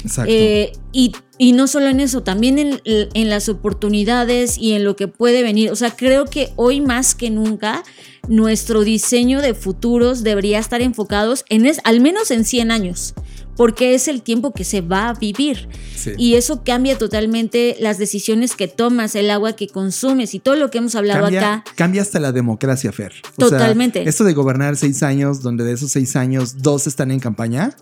[0.04, 0.32] Exacto.
[0.32, 4.98] Eh, y, y no solo en eso, también en, en las oportunidades y en lo
[4.98, 5.72] que puede venir.
[5.72, 7.82] O sea, creo que hoy más que nunca
[8.28, 13.14] nuestro diseño de futuros debería estar enfocados en es, al menos en 100 años,
[13.56, 15.70] porque es el tiempo que se va a vivir.
[15.96, 16.12] Sí.
[16.18, 20.70] Y eso cambia totalmente las decisiones que tomas, el agua que consumes y todo lo
[20.70, 21.64] que hemos hablado cambia, acá.
[21.76, 23.14] cambia hasta la democracia, Fer.
[23.38, 24.08] O sea, Totalmente.
[24.08, 27.78] esto de gobernar seis años, donde de esos seis años dos están en campaña,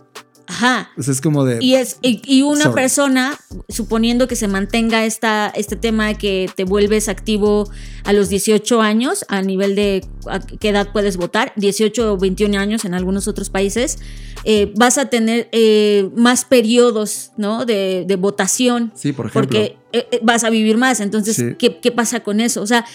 [0.47, 0.89] Ajá.
[0.95, 1.57] Pues es como de...
[1.61, 2.75] Y, es, y, y una Sorry.
[2.75, 3.37] persona,
[3.69, 7.69] suponiendo que se mantenga esta, este tema de que te vuelves activo
[8.05, 12.57] a los 18 años, a nivel de a qué edad puedes votar, 18 o 21
[12.57, 13.99] años en algunos otros países,
[14.45, 17.65] eh, vas a tener eh, más periodos ¿no?
[17.65, 18.91] de, de votación.
[18.95, 19.49] Sí, por ejemplo.
[19.49, 21.01] Porque eh, vas a vivir más.
[21.01, 21.55] Entonces, Sí.
[21.59, 22.61] ¿qué, qué pasa con eso?
[22.61, 22.85] O sea,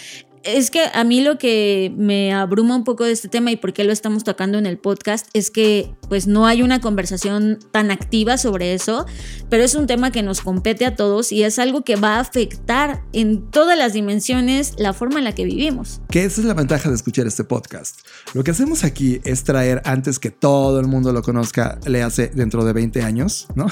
[0.43, 3.73] es que a mí lo que me abruma un poco de este tema y por
[3.73, 7.91] qué lo estamos tocando en el podcast es que pues no hay una conversación tan
[7.91, 9.05] activa sobre eso,
[9.49, 12.19] pero es un tema que nos compete a todos y es algo que va a
[12.19, 16.01] afectar en todas las dimensiones la forma en la que vivimos.
[16.09, 17.99] Que esa es la ventaja de escuchar este podcast.
[18.33, 22.27] Lo que hacemos aquí es traer, antes que todo el mundo lo conozca, le hace
[22.27, 23.67] dentro de 20 años, ¿no?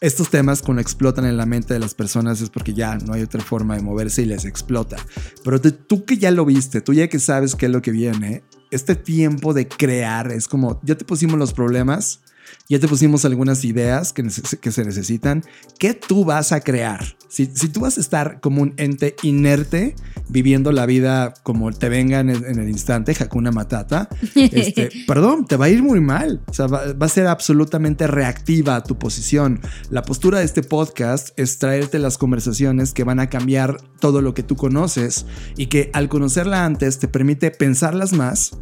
[0.00, 3.22] Estos temas cuando explotan en la mente de las personas es porque ya no hay
[3.22, 4.96] otra forma de moverse y les explota.
[5.42, 7.90] Pero te- tú que ya lo viste, tú ya que sabes qué es lo que
[7.90, 12.20] viene, este tiempo de crear es como, ya te pusimos los problemas,
[12.68, 15.42] ya te pusimos algunas ideas que, se necesitan.
[15.78, 17.16] ¿Qué tú vas a crear?
[17.28, 19.94] Si, si tú vas a estar como un ente inerte,
[20.28, 25.46] viviendo la vida como te venga en el, en el instante, Hakuna Matata, este, perdón,
[25.46, 26.42] te va a ir muy mal.
[26.46, 29.60] O sea, va, va a ser absolutamente reactiva a tu posición.
[29.90, 34.34] La postura de este podcast es traerte las conversaciones que van a cambiar todo lo
[34.34, 38.52] que tú conoces y que al conocerla antes te permite pensarlas más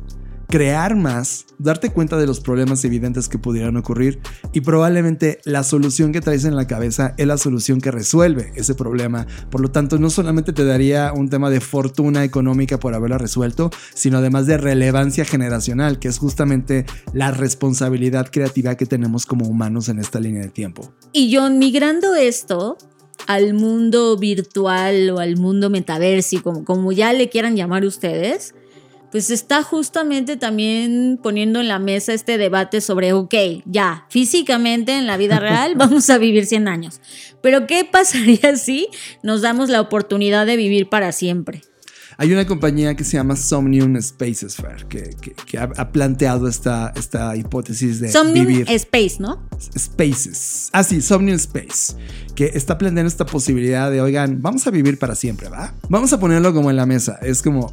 [0.48, 4.20] crear más, darte cuenta de los problemas evidentes que pudieran ocurrir
[4.52, 8.74] y probablemente la solución que traes en la cabeza es la solución que resuelve ese
[8.74, 9.26] problema.
[9.50, 13.70] Por lo tanto, no solamente te daría un tema de fortuna económica por haberla resuelto,
[13.94, 19.88] sino además de relevancia generacional, que es justamente la responsabilidad creativa que tenemos como humanos
[19.88, 20.92] en esta línea de tiempo.
[21.12, 22.76] Y John, migrando esto
[23.26, 28.54] al mundo virtual o al mundo metaversico, como, como ya le quieran llamar ustedes,
[29.16, 35.06] pues está justamente también poniendo en la mesa este debate sobre, ok, ya, físicamente en
[35.06, 37.00] la vida real vamos a vivir 100 años,
[37.40, 38.88] pero ¿qué pasaría si
[39.22, 41.62] nos damos la oportunidad de vivir para siempre?
[42.18, 46.48] Hay una compañía que se llama Somnium Spaces Fair, que, que- que ha, ha planteado
[46.48, 48.70] esta, esta hipótesis de Somnium vivir.
[48.70, 49.46] Space, ¿no?
[49.78, 50.70] Spaces.
[50.72, 51.94] Ah, sí, Somnium Space.
[52.34, 55.74] Que está planteando esta posibilidad de, oigan, vamos a vivir para siempre, ¿va?
[55.88, 57.18] Vamos a ponerlo como en la mesa.
[57.22, 57.72] Es como,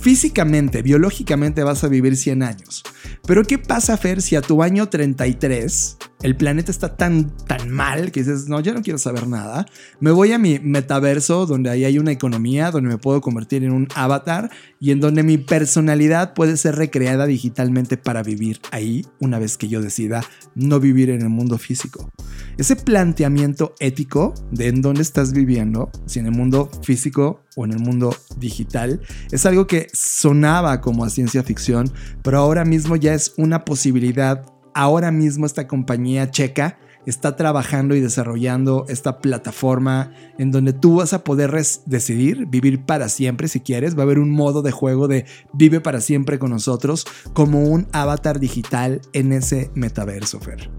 [0.00, 2.82] físicamente, biológicamente vas a vivir 100 años.
[3.26, 8.10] Pero ¿qué pasa, Fer, si a tu año 33 el planeta está tan, tan mal
[8.10, 9.66] que dices, no, ya no quiero saber nada?
[10.00, 13.72] Me voy a mi metaverso donde ahí hay una economía, donde me puedo convertir en
[13.72, 19.38] un avatar y en donde mi personalidad puede ser recreada digitalmente para vivir ahí una
[19.38, 22.10] vez que yo decida no vivir en el mundo físico.
[22.56, 27.72] Ese planteamiento ético de en dónde estás viviendo, si en el mundo físico o en
[27.72, 33.12] el mundo digital, es algo que sonaba como a ciencia ficción, pero ahora mismo ya
[33.12, 34.53] es una posibilidad.
[34.74, 41.12] Ahora mismo esta compañía checa está trabajando y desarrollando esta plataforma en donde tú vas
[41.12, 41.52] a poder
[41.86, 43.96] decidir vivir para siempre si quieres.
[43.96, 47.86] Va a haber un modo de juego de vive para siempre con nosotros como un
[47.92, 50.70] avatar digital en ese metaverso, Fer.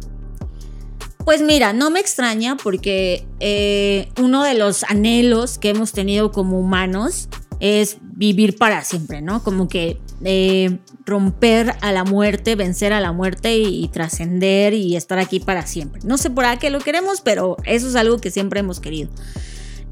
[1.23, 6.59] Pues mira, no me extraña porque eh, uno de los anhelos que hemos tenido como
[6.59, 7.29] humanos
[7.59, 9.43] es vivir para siempre, ¿no?
[9.43, 15.19] Como que eh, romper a la muerte, vencer a la muerte y, trascender y estar
[15.19, 16.01] aquí para siempre.
[16.05, 19.09] No sé por qué lo queremos, pero eso es algo que siempre hemos querido.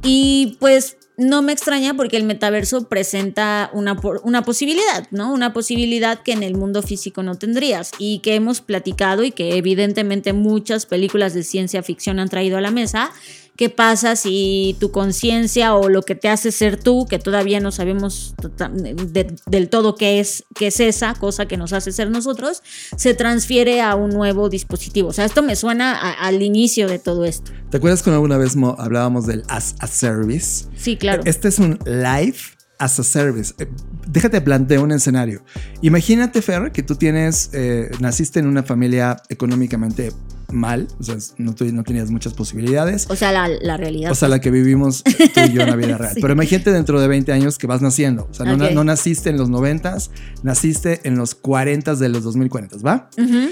[0.04, 3.96] Y pues no me extraña porque el metaverso presenta una
[4.44, 5.32] posibilidad, ¿no?
[5.32, 9.58] Una posibilidad que en el mundo físico no tendrías y que hemos platicado y que
[9.58, 13.12] evidentemente muchas películas de ciencia ficción han traído a la mesa.
[13.56, 17.72] ¿Qué pasa si tu conciencia o lo que te hace ser tú, que todavía no
[17.72, 22.10] sabemos tota- de- del todo qué es, qué es esa cosa que nos hace ser
[22.10, 22.64] nosotros,
[22.98, 25.10] se transfiere a un nuevo dispositivo?
[25.10, 27.52] O sea, esto me suena a- al inicio de todo esto.
[27.70, 30.66] ¿Te acuerdas cuando alguna vez mo- hablábamos del as a service?
[30.76, 31.22] Sí, claro.
[31.26, 32.38] Este es un live
[32.80, 33.54] as a service.
[33.60, 33.68] Eh,
[34.08, 35.46] Déjate plantear un escenario.
[35.82, 40.12] Imagínate, Fer, que tú tienes, eh, naciste en una familia económicamente
[40.52, 43.08] mal, o sea, no, tenías muchas posibilidades.
[43.10, 44.12] O sea, la, la realidad.
[44.12, 46.14] O sea, la que vivimos tú y yo en la vida real.
[46.14, 46.20] Sí.
[46.22, 48.28] Pero imagínate dentro de 20 años que vas naciendo.
[48.30, 49.98] O sea, no, naciste en los 90,
[50.44, 53.10] naciste en los 40 de los 2040, ¿va?
[53.18, 53.50] Ujú.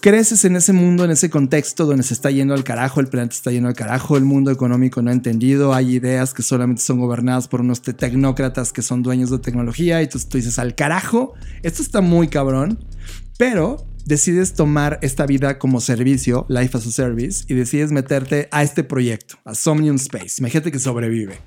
[0.00, 3.34] creces en ese mundo, en ese contexto donde se está yendo al carajo, el planeta
[3.34, 6.98] está yendo al carajo, el mundo económico no ha entendido, hay ideas que solamente son
[6.98, 10.74] gobernadas por unos te- tecnócratas que son dueños de tecnología y tú, tú dices al
[10.74, 12.78] carajo, esto está muy cabrón,
[13.38, 18.62] pero decides tomar esta vida como servicio, Life as a Service, y decides meterte a
[18.62, 20.36] este proyecto, a Somnium Space.
[20.38, 21.38] Imagínate que sobrevive.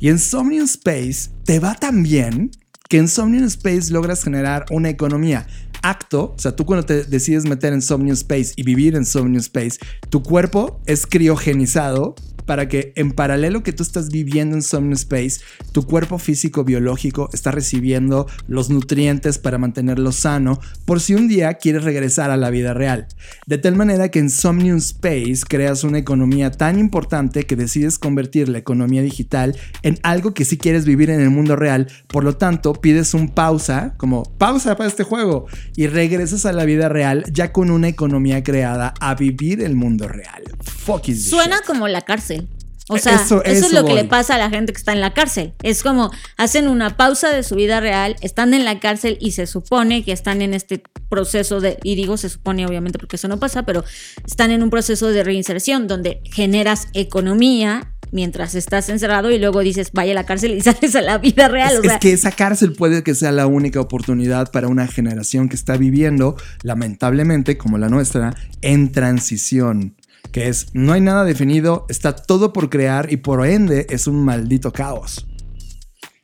[0.00, 2.50] Y en Somnium Space te va tan bien
[2.88, 5.46] que en Somnium Space logras generar una economía.
[5.82, 9.38] Acto, o sea, tú cuando te decides meter en Somnium Space y vivir en Somnium
[9.38, 12.14] Space, tu cuerpo es criogenizado
[12.46, 15.40] para que en paralelo que tú estás viviendo en Somnium Space,
[15.72, 21.54] tu cuerpo físico biológico está recibiendo los nutrientes para mantenerlo sano por si un día
[21.54, 23.08] quieres regresar a la vida real.
[23.46, 28.48] De tal manera que en Somnium Space creas una economía tan importante que decides convertir
[28.48, 31.88] la economía digital en algo que sí quieres vivir en el mundo real.
[32.06, 36.64] Por lo tanto, pides un pausa, como pausa para este juego, y regresas a la
[36.64, 40.42] vida real ya con una economía creada a vivir el mundo real.
[40.62, 41.66] Fuck is Suena shit.
[41.66, 42.35] como la cárcel.
[42.88, 45.00] O sea, Eso- eso, es lo que le pasa a la gente que está en
[45.00, 45.54] la cárcel.
[45.62, 49.46] Es como hacen una pausa de su vida real, están en la cárcel y se
[49.46, 53.38] supone que están en este proceso de, y digo se supone obviamente porque eso no
[53.40, 53.84] pasa, pero
[54.24, 59.90] están en un proceso de reinserción donde generas economía mientras estás encerrado y luego dices
[59.92, 61.72] vaya a la cárcel y sales a la vida real.
[61.72, 64.86] Es, o sea, es que esa cárcel puede que sea la única oportunidad para una
[64.86, 69.96] generación que está viviendo, lamentablemente, como la nuestra, en transición.
[70.36, 74.22] Que es, no hay nada definido, está todo por crear y por ende es un
[74.22, 75.26] maldito caos.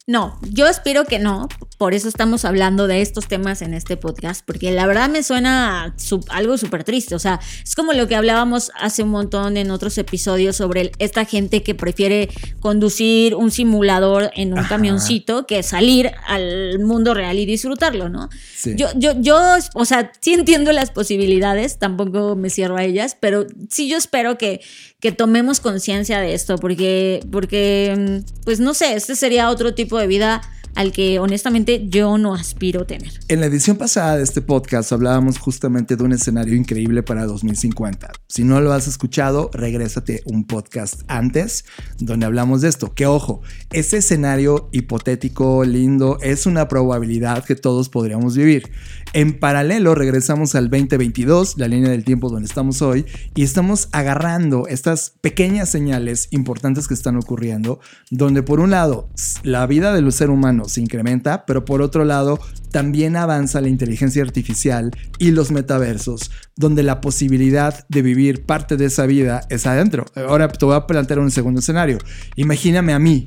[0.07, 1.49] No, yo espero que no.
[1.83, 5.95] Por eso estamos hablando de estos temas en este podcast, porque la verdad me suena
[5.99, 7.17] su- algo súper triste.
[7.17, 10.93] O sea, es como lo que hablábamos hace un montón en otros episodios sobre el-
[11.01, 12.29] esta gente que prefiere
[12.61, 14.69] conducir un simulador en un Ajá.
[14.69, 18.29] camioncito que salir al mundo real y disfrutarlo, ¿no?
[18.55, 18.75] Sí.
[18.77, 19.41] Yo, yo, yo,
[19.75, 24.39] o sea, sí entiendo las posibilidades, tampoco me cierro a ellas, pero sí yo espero
[24.39, 24.61] que,
[25.01, 29.99] que tomemos conciencia de esto, porque, porque, mm, pues no sé, este sería otro tipo
[29.99, 30.43] de vida
[30.75, 33.13] al que honestamente yo no aspiro tener.
[33.29, 38.13] En la edición pasada de este podcast hablábamos justamente de un escenario increíble para 2050.
[38.29, 41.65] Si no lo has escuchado, regrésate un podcast antes
[41.99, 42.95] donde hablamos de esto.
[42.95, 48.71] Que ojo, ese escenario hipotético, lindo, es una probabilidad que todos podríamos vivir.
[49.15, 53.05] En paralelo, regresamos al 2022, la línea del tiempo donde estamos hoy,
[53.35, 57.79] y estamos agarrando estas pequeñas señales importantes que están ocurriendo,
[58.11, 59.11] donde por un lado
[59.43, 62.41] la vida del ser humano se incrementa, pero por otro lado
[62.71, 68.87] también avanza la inteligencia artificial y los metaversos, donde la posibilidad de vivir parte de
[68.87, 70.07] esa vida es adentro.
[70.17, 71.99] Ahora te voy a plantear un segundo escenario.
[72.37, 73.27] Imagíname a mí,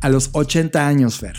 [0.00, 1.36] a los 80 años, Fer.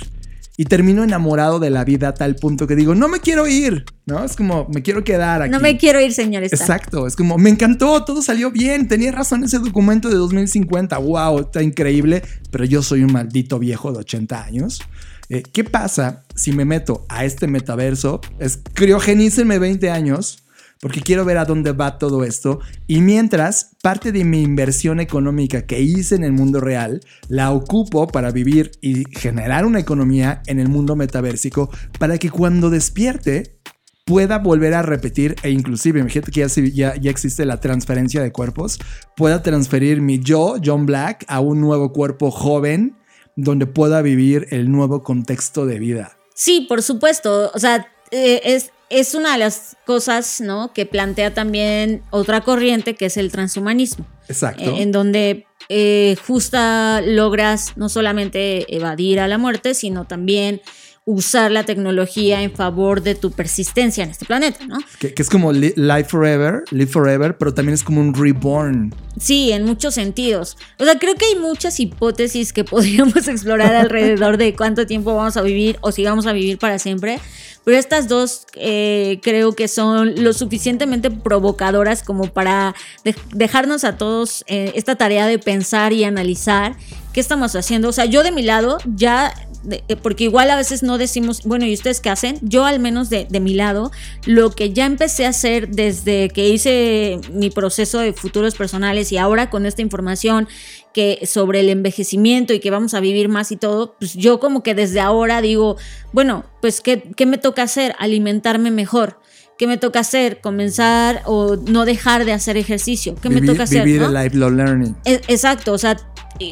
[0.58, 3.86] Y termino enamorado de la vida a tal punto que digo, no me quiero ir,
[4.06, 4.24] ¿no?
[4.24, 5.52] Es como, me quiero quedar aquí.
[5.52, 6.62] No me quiero ir, señor Stark.
[6.62, 11.39] Exacto, es como, me encantó, todo salió bien, tenía razón ese documento de 2050, wow,
[11.39, 12.22] está increíble,
[12.52, 14.82] pero yo soy un maldito viejo de 80 años.
[15.30, 18.20] Eh, ¿Qué pasa si me meto a este metaverso?
[18.38, 20.40] Es criogenícenme 20 años,
[20.82, 22.59] porque quiero ver a dónde va todo esto.
[22.88, 28.07] Y mientras, parte de mi inversión económica que hice en el mundo real, la ocupo
[28.07, 31.69] para vivir y generar una economía en el mundo metaversico,
[31.99, 33.59] para que cuando despierte,
[34.05, 38.32] pueda volver a repetir e inclusive, imagínate que ya, ya, ya existe la transferencia de
[38.32, 38.79] cuerpos,
[39.15, 42.97] pueda transferir mi yo, John Black, a un nuevo cuerpo joven
[43.36, 46.17] donde pueda vivir el nuevo contexto de vida.
[46.36, 47.51] Sí, por supuesto.
[47.53, 50.73] O sea, eh, es, es una de las cosas, ¿no?
[50.73, 54.05] Que plantea también otra corriente que es el transhumanismo.
[54.27, 54.63] Exacto.
[54.63, 60.61] eh, en donde eh, justa logras no solamente evadir a la muerte, sino también
[61.06, 64.78] usar la tecnología en favor de tu persistencia en este planeta, ¿no?
[64.99, 68.93] que, que es como li- Live Forever, Live Forever, pero también es como un reborn.
[69.20, 70.58] Sí, en muchos sentidos.
[70.80, 75.38] O sea, creo que hay muchas hipótesis que podríamos explorar alrededor de cuánto tiempo vamos
[75.38, 77.20] a vivir o si vamos a vivir para siempre.
[77.64, 83.97] Pero estas dos eh, creo que son lo suficientemente provocadoras como para de- dejarnos a
[83.97, 86.76] todos eh, esta tarea de pensar y analizar
[87.14, 87.89] qué estamos haciendo.
[87.89, 89.34] O sea, yo de mi lado ya
[89.64, 92.38] de- eh, porque igual a veces no decimos, bueno, ¿y ustedes qué hacen?
[92.41, 93.91] Yo al menos de, de mi lado,
[94.26, 99.18] lo que ya empecé a hacer desde que hice mi proceso de futuros personales y
[99.18, 100.47] ahora con esta información
[100.93, 104.62] que sobre el envejecimiento y que vamos a vivir más y todo, pues yo como
[104.64, 105.78] que desde ahora digo,
[106.12, 107.95] bueno, pues ¿qué, qué me toca hacer?
[107.99, 109.20] Alimentarme mejor.
[109.57, 110.41] ¿Qué me toca hacer?
[110.41, 113.16] Comenzar o no dejar de hacer ejercicio.
[113.22, 113.86] ¿Qué me toca hacer?
[113.86, 114.07] Vivir no?
[114.07, 114.95] el lifelong learning.
[115.05, 115.97] E- Exacto, o sea,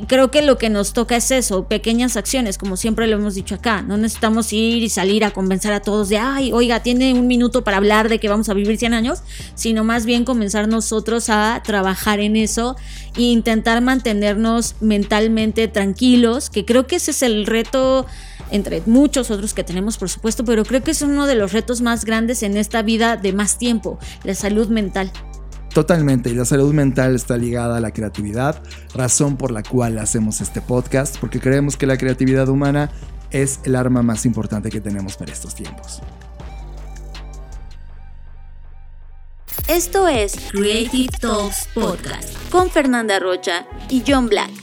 [0.08, 3.56] creo que lo que nos toca es eso, pequeñas acciones, como siempre lo hemos dicho
[3.56, 3.82] acá.
[3.82, 7.64] No necesitamos ir y salir a convencer a todos de, ay, oiga, tiene un minuto
[7.64, 9.20] para hablar de que vamos a vivir 100 años,
[9.56, 12.76] sino más bien comenzar nosotros a trabajar en eso
[13.16, 18.06] e intentar mantenernos mentalmente tranquilos, que creo que ese es el reto
[18.52, 21.82] entre muchos otros que tenemos, por supuesto, pero creo que es uno de los retos
[21.82, 25.12] más grandes en esta vida de más tiempo, la salud mental.
[25.74, 28.62] Totalmente, y la salud mental está ligada a la creatividad,
[28.96, 32.90] razón por la cual hacemos este podcast, porque creemos que la creatividad humana
[33.32, 36.02] es el arma más importante que tenemos para estos tiempos.
[39.68, 44.59] Esto es Creative Talks Podcast con Fernanda Rocha y John Black.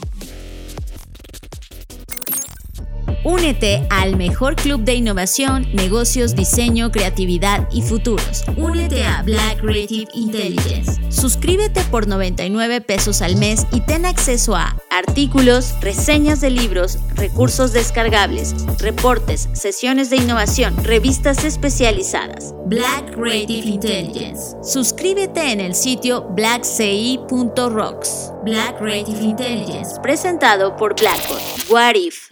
[3.27, 8.45] Únete al mejor club de innovación, negocios, diseño, creatividad y futuros.
[8.55, 10.93] Únete a Black Creative Intelligence.
[11.09, 17.73] Suscríbete por 99 pesos al mes y ten acceso a artículos, reseñas de libros, recursos
[17.73, 22.55] descargables, reportes, sesiones de innovación, revistas especializadas.
[22.67, 24.55] Black Creative Intelligence.
[24.63, 28.31] Suscríbete en el sitio blackci.rocks.
[28.45, 31.41] Black Creative Intelligence, presentado por Blackboard.
[31.69, 32.29] What If?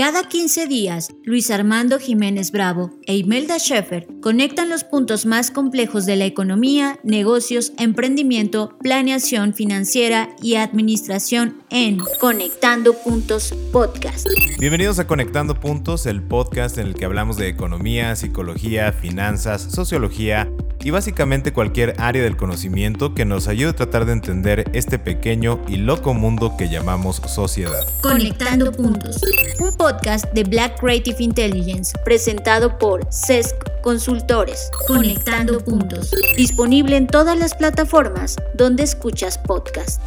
[0.00, 6.06] Cada 15 días, Luis Armando Jiménez Bravo e Imelda Schaeffer conectan los puntos más complejos
[6.06, 14.26] de la economía, negocios, emprendimiento, planeación financiera y administración en Conectando Puntos Podcast.
[14.58, 20.50] Bienvenidos a Conectando Puntos, el podcast en el que hablamos de economía, psicología, finanzas, sociología
[20.82, 25.60] y básicamente cualquier área del conocimiento que nos ayude a tratar de entender este pequeño
[25.68, 27.86] y loco mundo que llamamos sociedad.
[28.00, 29.20] Conectando Puntos,
[29.58, 29.89] un podcast
[30.32, 34.70] de Black Creative Intelligence presentado por CESC Consultores.
[34.86, 40.00] Conectando Puntos, disponible en todas las plataformas donde escuchas podcast.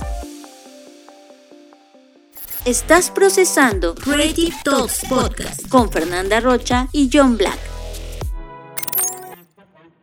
[2.65, 7.59] Estás procesando Creative Talks Podcast con Fernanda Rocha y John Black.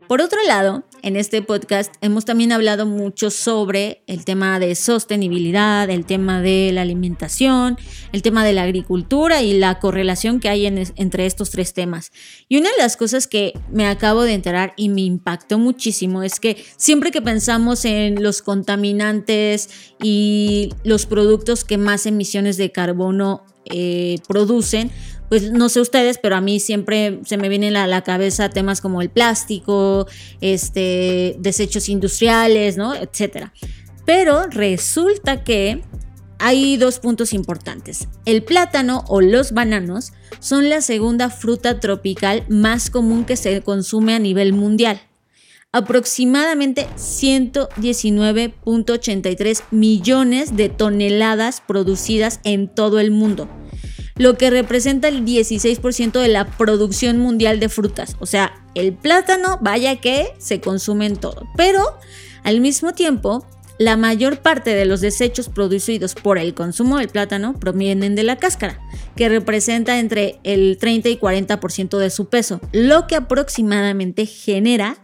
[0.06, 5.88] Por otro lado, en este podcast hemos también hablado mucho sobre el tema de sostenibilidad,
[5.90, 7.78] el tema de la alimentación,
[8.12, 12.12] el tema de la agricultura y la correlación que hay entre estos tres temas.
[12.48, 16.40] Y una de las cosas que me acabo de enterar y me impactó muchísimo es
[16.40, 23.44] que siempre que pensamos en los contaminantes y los productos que más emisiones de carbono
[23.66, 24.90] eh, producen,
[25.30, 28.80] pues no sé ustedes, pero a mí siempre se me vienen a la cabeza temas
[28.80, 30.08] como el plástico,
[30.40, 32.96] este, desechos industriales, ¿no?
[32.96, 33.54] Etcétera.
[34.04, 35.84] Pero resulta que
[36.40, 38.08] hay dos puntos importantes.
[38.24, 44.14] El plátano o los bananos son la segunda fruta tropical más común que se consume
[44.14, 45.00] a nivel mundial.
[45.70, 53.48] Aproximadamente 119.83 millones de toneladas producidas en todo el mundo
[54.20, 58.18] lo que representa el 16% de la producción mundial de frutas.
[58.20, 61.48] O sea, el plátano, vaya que se consume en todo.
[61.56, 61.82] Pero
[62.44, 63.46] al mismo tiempo,
[63.78, 68.36] la mayor parte de los desechos producidos por el consumo del plátano provienen de la
[68.36, 68.78] cáscara,
[69.16, 74.98] que representa entre el 30 y 40% de su peso, lo que aproximadamente genera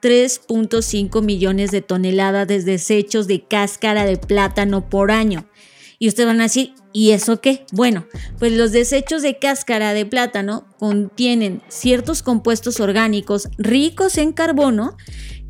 [0.00, 5.44] 3.5 millones de toneladas de desechos de cáscara de plátano por año.
[5.98, 7.64] Y ustedes van a decir, ¿y eso qué?
[7.72, 8.06] Bueno,
[8.38, 14.96] pues los desechos de cáscara de plátano contienen ciertos compuestos orgánicos ricos en carbono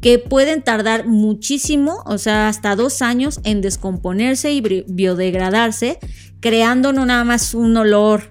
[0.00, 5.98] que pueden tardar muchísimo, o sea, hasta dos años en descomponerse y biodegradarse,
[6.40, 8.28] creando no nada más un olor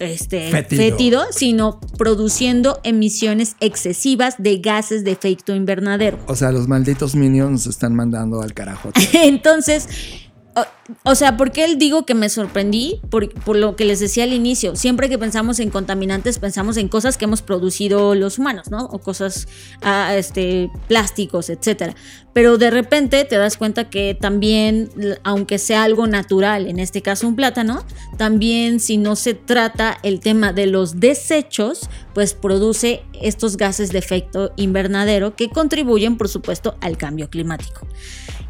[0.00, 1.22] este, fétido.
[1.30, 6.18] sino produciendo emisiones excesivas de gases de efecto invernadero.
[6.26, 8.90] O sea, los malditos minions están mandando al carajo.
[9.12, 9.88] Entonces,
[11.04, 13.00] o, sea, ¿por qué digo que me sorprendí?
[13.10, 14.76] Por, lo que les decía al inicio.
[14.76, 18.84] Siempre que pensamos en contaminantes, pensamos en cosas que hemos producido los humanos, ¿no?
[18.86, 19.48] O cosas,
[19.80, 21.94] ah, este, plásticos, etcétera.
[22.34, 24.90] Pero de repente te das cuenta que también,
[25.22, 27.84] aunque sea algo natural, en este caso un plátano,
[28.18, 33.98] también si no se trata el tema de los desechos, pues produce estos gases de
[33.98, 37.86] efecto invernadero que contribuyen, por supuesto, al cambio climático.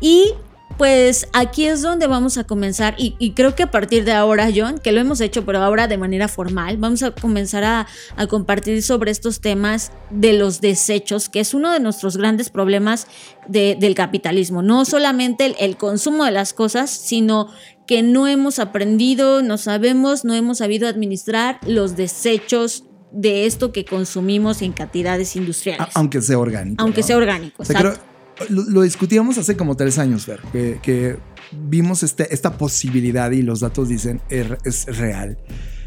[0.00, 0.34] Y
[0.76, 4.78] pues aquí es donde vamos a comenzar y, creo que a partir de ahora, John,
[4.78, 7.86] que lo hemos hecho, pero ahora de manera formal, vamos a comenzar a,
[8.28, 13.06] compartir sobre estos temas de los desechos, que es uno de nuestros grandes problemas
[13.48, 14.62] del capitalismo.
[14.62, 17.48] No solamente el, consumo de las cosas, sino
[17.86, 23.84] que no hemos aprendido, no sabemos, no hemos sabido administrar los desechos de esto que
[23.84, 25.88] consumimos en cantidades industriales.
[25.94, 26.82] Aunque sea orgánico.
[26.82, 27.62] Aunque sea orgánico.
[28.48, 31.16] Lo, discutíamos hace como tres años, que,
[31.68, 35.38] vimos este, esta posibilidad y los datos dicen er, es real.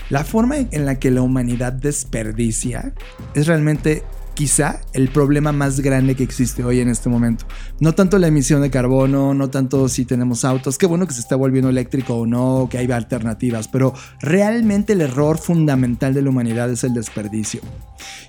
[0.09, 2.93] La forma en la que la humanidad desperdicia
[3.33, 4.03] es realmente
[4.35, 7.45] quizá el problema más grande que existe hoy en este momento.
[7.79, 11.21] No tanto la emisión de carbono, no tanto si tenemos autos, qué bueno que se
[11.21, 16.29] está volviendo eléctrico o no, que hay alternativas, pero realmente el error fundamental de la
[16.29, 17.61] humanidad es el desperdicio.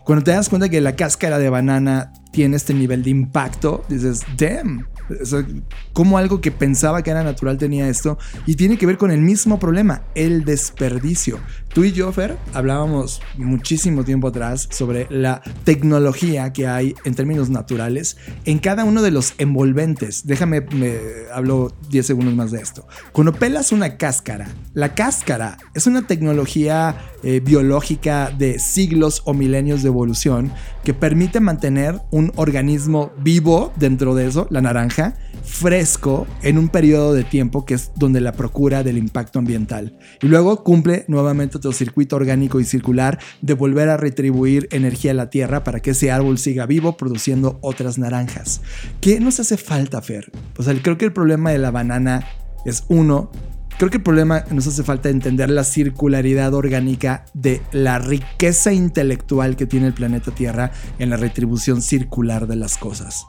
[0.04, 4.22] Cuando te das cuenta que la cáscara de banana tiene este nivel de impacto, dices,
[4.38, 4.86] damn,
[5.20, 5.46] O sea,
[5.92, 8.18] cómo algo que pensaba que era natural tenía esto.
[8.46, 11.38] Y tiene que ver con el mismo problema, el desperdicio.
[11.72, 17.50] Tú y yo, Fer, hablábamos muchísimo tiempo atrás sobre la tecnología que hay en términos
[17.50, 20.26] naturales en cada uno de los envolventes.
[20.26, 20.96] Déjame, me
[21.32, 22.86] hablo 10 segundos más de esto.
[23.12, 29.82] Cuando pelas una cáscara, la cáscara es una tecnología eh, biológica de siglos o milenios
[29.82, 30.52] de evolución
[30.86, 37.12] que permite mantener un organismo vivo dentro de eso, la naranja, fresco en un periodo
[37.12, 39.98] de tiempo que es donde la procura del impacto ambiental.
[40.22, 45.14] Y luego cumple nuevamente otro circuito orgánico y circular de volver a retribuir energía a
[45.14, 48.60] la tierra para que ese árbol siga vivo produciendo otras naranjas.
[49.00, 50.30] ¿Qué nos hace falta, Fer?
[50.56, 52.24] O sea, creo que el problema de la banana
[52.64, 53.32] es uno,
[53.78, 59.54] Creo que el problema nos hace falta entender la circularidad orgánica de la riqueza intelectual
[59.54, 63.26] que tiene el planeta Tierra en la retribución circular de las cosas.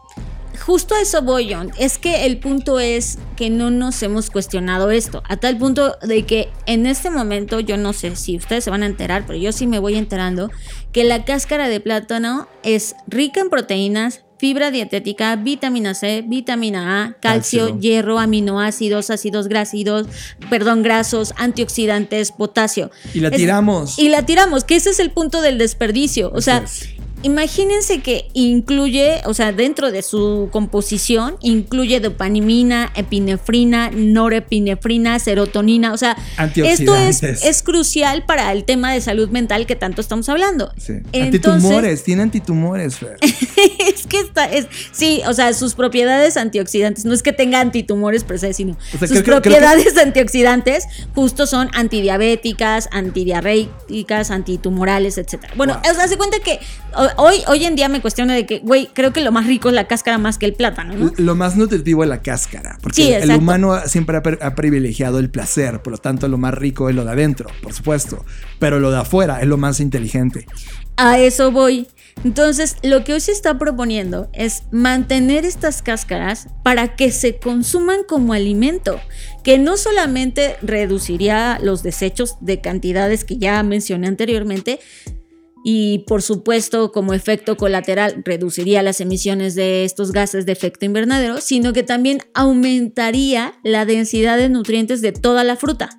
[0.66, 1.72] Justo eso voy, John.
[1.78, 5.22] Es que el punto es que no nos hemos cuestionado esto.
[5.28, 8.84] A tal punto de que en este momento, yo no sé si ustedes se van
[8.84, 10.50] a enterar, pero yo sí me voy enterando
[10.94, 17.14] que la cáscara de plátano es rica en proteínas, fibra dietética, vitamina C, vitamina A,
[17.20, 17.80] calcio, Calcio.
[17.80, 20.06] hierro, aminoácidos, ácidos grasos,
[20.50, 22.92] perdón, grasos, antioxidantes, potasio.
[23.14, 24.00] Y la Es- tiramos.
[24.00, 26.32] Y la tiramos, que ese es el punto del desperdicio.
[26.34, 26.64] O sea.
[27.28, 35.94] Imagínense que incluye, o sea, dentro de su composición, incluye dopamina, epinefrina, norepinefrina, serotonina.
[35.94, 36.18] O sea,
[36.56, 40.72] esto es, crucial para el tema de salud mental que tanto estamos hablando.
[40.78, 40.94] Sí.
[41.12, 43.18] Entonces- Antitumores, tiene antitumores, Fer.
[43.22, 48.24] es que está, es, sí, o sea, sus propiedades antioxidantes, no es que tenga antitumores
[48.24, 52.90] per se, sino O sea, sus creo que- creo que- propiedades antioxidantes justo son antidiabéticas,
[52.92, 55.54] antidiarreicas, antitumorales, etcétera.
[55.56, 55.92] Bueno, Wow.
[55.92, 56.60] o sea, se cuenta que
[57.18, 59.76] hoy, hoy en día me cuestiona de que, güey, creo que lo más rico es
[59.76, 61.14] la cáscara más que el plátano, ¿no?
[61.18, 65.82] Lo más nutritivo es la cáscara, porque Sí, el humano siempre ha privilegiado el placer,
[65.82, 68.26] por lo tanto lo más rico es lo de adentro, por supuesto,
[68.60, 70.46] pero lo de afuera es lo más inteligente.
[70.96, 71.88] A eso voy.
[72.24, 78.00] Entonces, lo que hoy se está proponiendo es mantener estas cáscaras para que se consuman
[78.08, 79.00] como alimento,
[79.44, 84.80] que no solamente reduciría los desechos de cantidades que ya mencioné anteriormente,
[85.70, 91.42] y por supuesto como efecto colateral reduciría las emisiones de estos gases de efecto invernadero,
[91.42, 95.90] sino que también aumentaría la densidad de nutrientes de toda la fruta.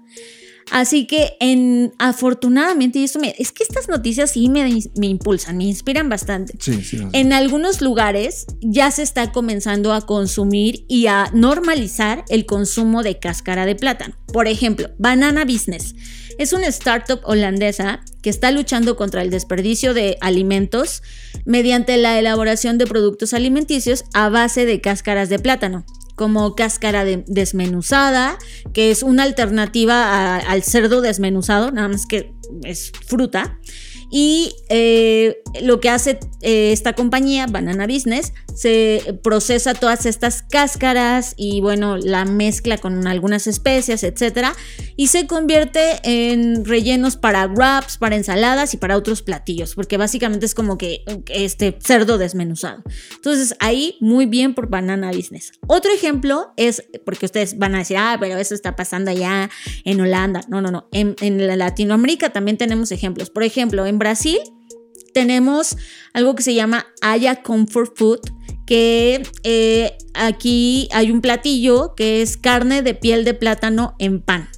[0.71, 5.59] Así que en afortunadamente, y esto me, es que estas noticias sí me, me impulsan,
[5.59, 6.55] me inspiran bastante.
[6.59, 7.01] Sí, sí.
[7.13, 13.19] En algunos lugares ya se está comenzando a consumir y a normalizar el consumo de
[13.19, 14.15] cáscara de plátano.
[14.33, 15.95] Por ejemplo, Banana Business
[16.39, 21.03] es una startup holandesa que está luchando contra el desperdicio de alimentos
[21.45, 25.85] mediante la elaboración de productos alimenticios a base de cáscaras de plátano
[26.17, 28.39] como cáscara de- desmenuzada,
[28.73, 32.33] que es una alternativa al cerdo desmenuzado, nada más que
[32.65, 33.61] es fruta.
[34.11, 41.35] Y eh, lo que hace eh, esta compañía, Banana Business, se procesa todas estas cáscaras
[41.37, 44.55] y bueno, la mezcla con algunas especias, etcétera,
[44.97, 50.47] y se convierte en rellenos para wraps, para ensaladas y para otros platillos, porque básicamente
[50.47, 52.83] es como que este cerdo desmenuzado.
[53.15, 55.53] Entonces ahí muy bien por Banana Business.
[55.67, 59.51] Otro ejemplo es, porque ustedes van a decir, ah, pero eso está pasando allá
[59.85, 60.41] en Holanda.
[60.49, 60.89] No, no, no.
[60.93, 63.31] En, en la Latinoamérica también tenemos ejemplos.
[63.31, 64.39] Por ejemplo, en Brasil
[65.13, 65.77] tenemos
[66.13, 68.21] algo que se llama Aya Comfort Food,
[68.67, 74.49] que eh, aquí hay un platillo que es carne de piel de plátano en pan.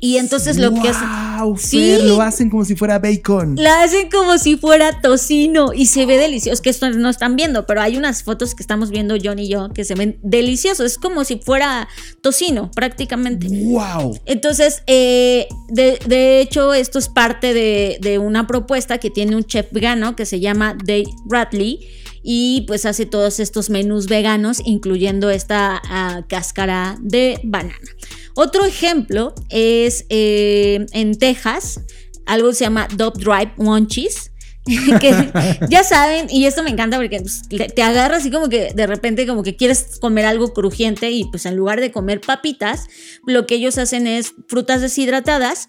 [0.00, 1.08] Y entonces lo que hacen...
[1.08, 1.78] Wow, Sí.
[1.78, 3.56] Fer, lo hacen como si fuera bacon.
[3.56, 6.54] La hacen como si fuera tocino y se ve delicioso.
[6.54, 9.48] Es que esto no están viendo, pero hay unas fotos que estamos viendo John y
[9.48, 10.86] yo que se ven deliciosos.
[10.86, 11.88] Es como si fuera
[12.20, 13.48] tocino, prácticamente.
[13.48, 14.18] Wow.
[14.26, 19.44] Entonces, eh, de, de hecho, esto es parte de, de una propuesta que tiene un
[19.44, 21.80] chef vegano que se llama Dave Radley
[22.28, 27.78] y pues hace todos estos menús veganos, incluyendo esta ah, cáscara de banana.
[28.36, 31.80] Otro ejemplo es eh, en Texas,
[32.26, 34.30] algo se llama Dove Drive Munchies.
[35.00, 35.30] que
[35.70, 38.86] ya saben, y esto me encanta porque pues, te, te agarra así como que de
[38.88, 42.88] repente como que quieres comer algo crujiente y pues en lugar de comer papitas,
[43.26, 45.68] lo que ellos hacen es frutas deshidratadas,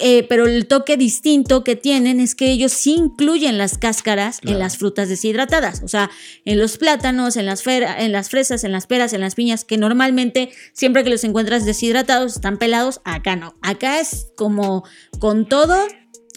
[0.00, 4.58] eh, pero el toque distinto que tienen es que ellos sí incluyen las cáscaras en
[4.58, 6.10] las frutas deshidratadas, o sea,
[6.44, 9.76] en los plátanos, en las, en las fresas, en las peras, en las piñas, que
[9.78, 14.84] normalmente siempre que los encuentras deshidratados están pelados, acá no, acá es como
[15.18, 15.76] con todo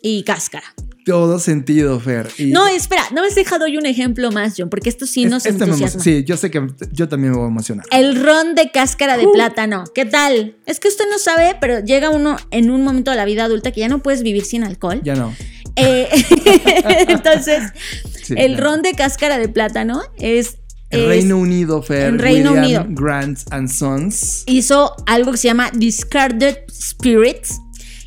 [0.01, 0.74] y cáscara.
[1.08, 2.28] Todo sentido, Fer.
[2.38, 5.24] Y No, espera, no me has dejado hoy un ejemplo más, John, porque esto sí
[5.26, 6.03] nos este entusiasma.
[6.03, 7.86] Sí, yo sé que yo también me voy a emocionar.
[7.91, 9.20] El ron de cáscara Uh.
[9.22, 9.86] de plátano.
[9.95, 10.58] ¿Qué tal?
[10.66, 13.72] Es que usted no sabe, pero llega uno en un momento de la vida adulta
[13.72, 14.99] que ya no puedes vivir sin alcohol.
[15.03, 15.34] Ya no.
[15.78, 16.10] Eh,
[17.08, 17.64] entonces,
[18.24, 18.62] Sí, el ya.
[18.62, 20.58] ron de cáscara de plátano es.
[20.89, 22.08] El es- Reino Unido, Fer.
[22.10, 23.01] en Reino William Unido.
[23.01, 24.43] Grant and Sons.
[24.45, 27.60] hizo algo que se llama Discarded Spirits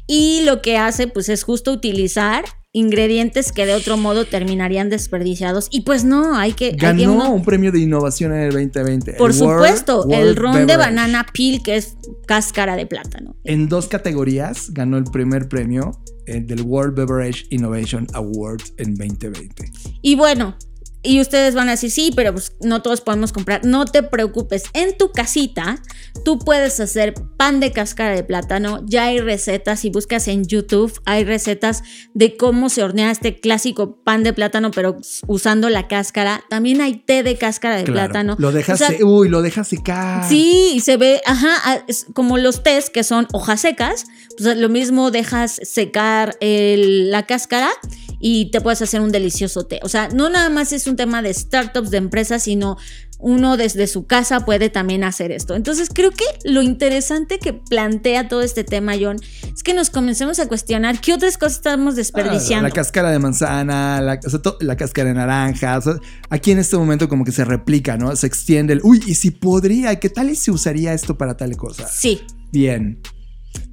[0.06, 5.68] y lo que hace pues es justo utilizar ingredientes que de otro modo terminarían desperdiciados
[5.70, 6.66] y pues no, hay que...
[6.66, 9.14] hay que Ganó uno- un premio de innovación en el 2020.
[9.14, 11.96] por el World- supuesto, el ron de banana peel que es
[12.26, 13.34] cáscara de plátano.
[13.44, 15.92] En dos categorías ganó el primer premio
[16.26, 19.70] eh, del World Beverage Innovation Award en 2020.
[20.02, 20.56] Y bueno,
[21.02, 23.64] y ustedes van a decir, sí, pero pues no todos podemos comprar.
[23.64, 25.80] No te preocupes, en tu casita
[26.24, 28.82] tú puedes hacer pan de cáscara de plátano.
[28.84, 31.82] Ya hay recetas, si buscas en YouTube, hay recetas
[32.12, 36.42] de cómo se hornea este clásico pan de plátano, pero usando la cáscara.
[36.50, 38.10] También hay té de cáscara de Claro.
[38.10, 38.36] plátano.
[38.38, 40.28] Lo dejas, O sea, se- uy, lo dejas secar.
[40.28, 44.04] Sí, y se ve, ajá, como los tés que son hojas secas,
[44.36, 47.70] pues lo mismo dejas secar el- la cáscara
[48.20, 49.80] y te puedes hacer un delicioso té.
[49.82, 52.76] O sea, no nada más es un tema de startups, de empresas, sino
[53.22, 55.54] uno desde su casa puede también hacer esto.
[55.54, 59.16] Entonces creo que lo interesante que plantea todo este tema, John,
[59.54, 62.68] es que nos comencemos a cuestionar qué otras cosas estamos Ah, desperdiciando.
[62.68, 65.76] la cáscara de manzana, la, o sea, to- la cáscara de naranja.
[65.78, 65.94] o sea,
[66.30, 68.14] aquí en este momento como que se replica, ¿no?
[68.16, 71.56] Se extiende el, uy, y si podría, ¿qué tal y se usaría esto para tal
[71.56, 71.86] cosa?
[71.88, 73.00] Sí, Bien.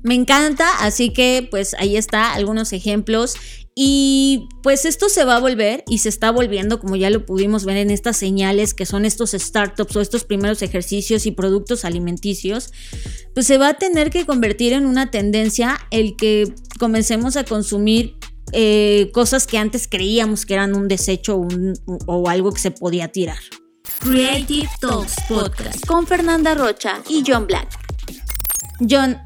[0.03, 3.35] Me encanta, así que pues ahí está algunos ejemplos
[3.75, 7.63] y pues esto se va a volver y se está volviendo como ya lo pudimos
[7.65, 12.71] ver en estas señales que son estos startups o estos primeros ejercicios y productos alimenticios,
[13.35, 18.15] pues se va a tener que convertir en una tendencia el que comencemos a consumir
[18.53, 21.73] eh, cosas que antes creíamos que eran un desecho o un-
[22.07, 23.37] o algo que se podía tirar.
[23.99, 27.67] Creative Talks Podcast con Fernanda Rocha y John Black.
[28.89, 29.17] John,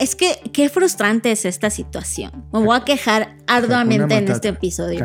[0.00, 2.46] es que qué frustrante es esta situación.
[2.52, 4.98] Me voy a quejar arduamente en este episodio.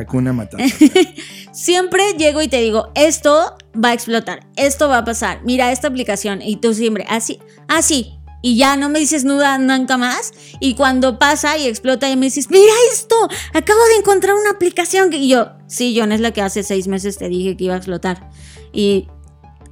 [1.52, 5.90] Siempre llego y te digo, esto va a explotar, esto va a pasar, mira esta
[5.90, 8.14] aplicación y tú siempre, así, así.
[8.42, 10.32] Y ya no me dices nuda nunca más.
[10.60, 13.16] Y cuando pasa y explota, y me dices, mira esto,
[13.54, 15.10] acabo de encontrar una aplicación.
[15.10, 15.18] que-".
[15.18, 17.78] Y yo, sí, John, es la que hace seis meses te dije que iba a
[17.78, 18.30] explotar.
[18.72, 19.08] Y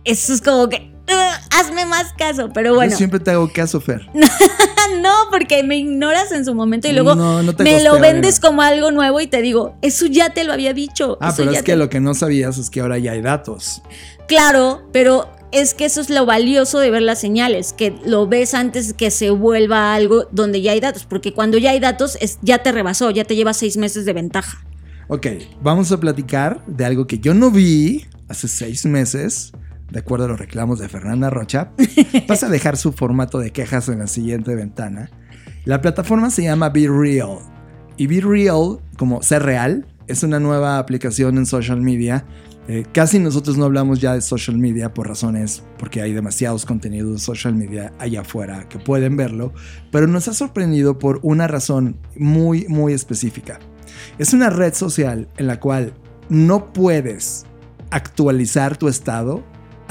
[0.06, 0.93] eso es como que, "Ugh,
[1.52, 2.50] hazme más caso.
[2.54, 4.08] Pero bueno, Yo siempre te hago caso, Fer.
[5.02, 8.40] no, porque me ignoras en su momento y luego No, no te me lo vendes
[8.40, 11.18] como algo nuevo y te digo, eso ya te lo había dicho.
[11.22, 13.82] Ah, pero es que lo que no sabías es que ahora ya hay datos.
[14.28, 18.54] Claro, pero es que eso es lo valioso de ver las señales, que lo ves
[18.54, 22.40] antes que se vuelva algo donde ya hay datos, porque cuando ya hay datos es,
[22.42, 24.66] ya te rebasó, ya te lleva seis meses de ventaja.
[25.10, 25.28] Ok,
[25.62, 29.52] vamos a platicar de algo que yo no vi hace seis meses,
[29.94, 31.72] de acuerdo a los reclamos de Fernanda Rocha.
[32.28, 35.12] Vas a dejar su formato de quejas en la siguiente ventana.
[35.66, 37.38] La plataforma se llama Be Real.
[37.96, 42.26] Y Be Real, como ser real, es una nueva aplicación en social media.
[42.68, 47.14] Eh, casi nosotros no hablamos ya de social media por razones, porque hay demasiados contenidos
[47.14, 49.54] de social media allá afuera que pueden verlo,
[49.92, 53.60] pero nos ha sorprendido por una razón muy, muy específica.
[54.18, 55.94] Es una red social en la cual
[56.30, 57.46] no puedes
[57.92, 59.44] actualizar tu estado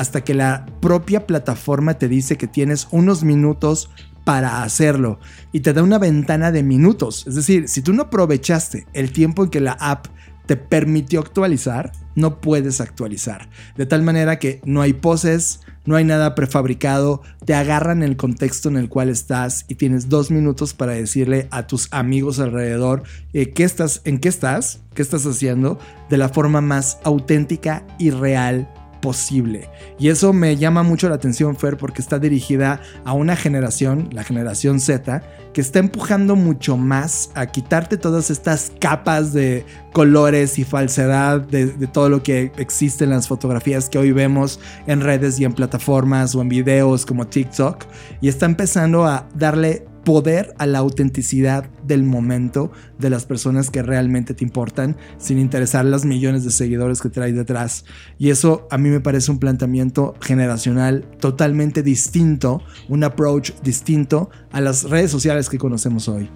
[0.02, 3.88] hasta que la propia plataforma te dice que tienes unos minutos
[4.24, 5.20] para hacerlo
[5.52, 7.24] y te da una ventana de minutos.
[7.28, 10.06] Es decir, si tú no aprovechaste el tiempo en que la app
[10.46, 13.48] te permitió actualizar, no puedes actualizar.
[13.76, 18.68] De tal manera que no hay poses, no hay nada prefabricado, te agarran el contexto
[18.68, 23.52] en el cual estás y tienes dos minutos para decirle a tus amigos alrededor eh,
[23.52, 25.78] qué estás, en qué estás, qué estás haciendo,
[26.10, 28.68] de la forma más auténtica y real
[29.02, 29.68] posible.
[29.98, 34.24] Y eso me llama mucho la atención, Fer, porque está dirigida a una generación, la
[34.24, 35.22] generación Z,
[35.52, 41.66] que está empujando mucho más a quitarte todas estas capas de colores y falsedad de,
[41.66, 45.52] de todo lo que existe en las fotografías que hoy vemos en redes y en
[45.52, 47.84] plataformas o en videos como TikTok.
[48.22, 53.82] Y está empezando a darle poder a la autenticidad del momento de las personas que
[53.82, 57.84] realmente te importan sin interesar las millones de seguidores que traes detrás.
[58.18, 64.60] Y eso a mí me parece un planteamiento generacional totalmente distinto, un approach distinto a
[64.60, 66.28] las redes sociales que conocemos hoy.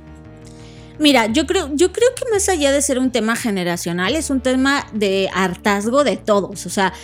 [0.98, 4.40] Mira, yo creo, yo creo que más allá de ser un tema generacional, es un
[4.40, 6.64] tema de hartazgo de todos.
[6.64, 6.94] O sea,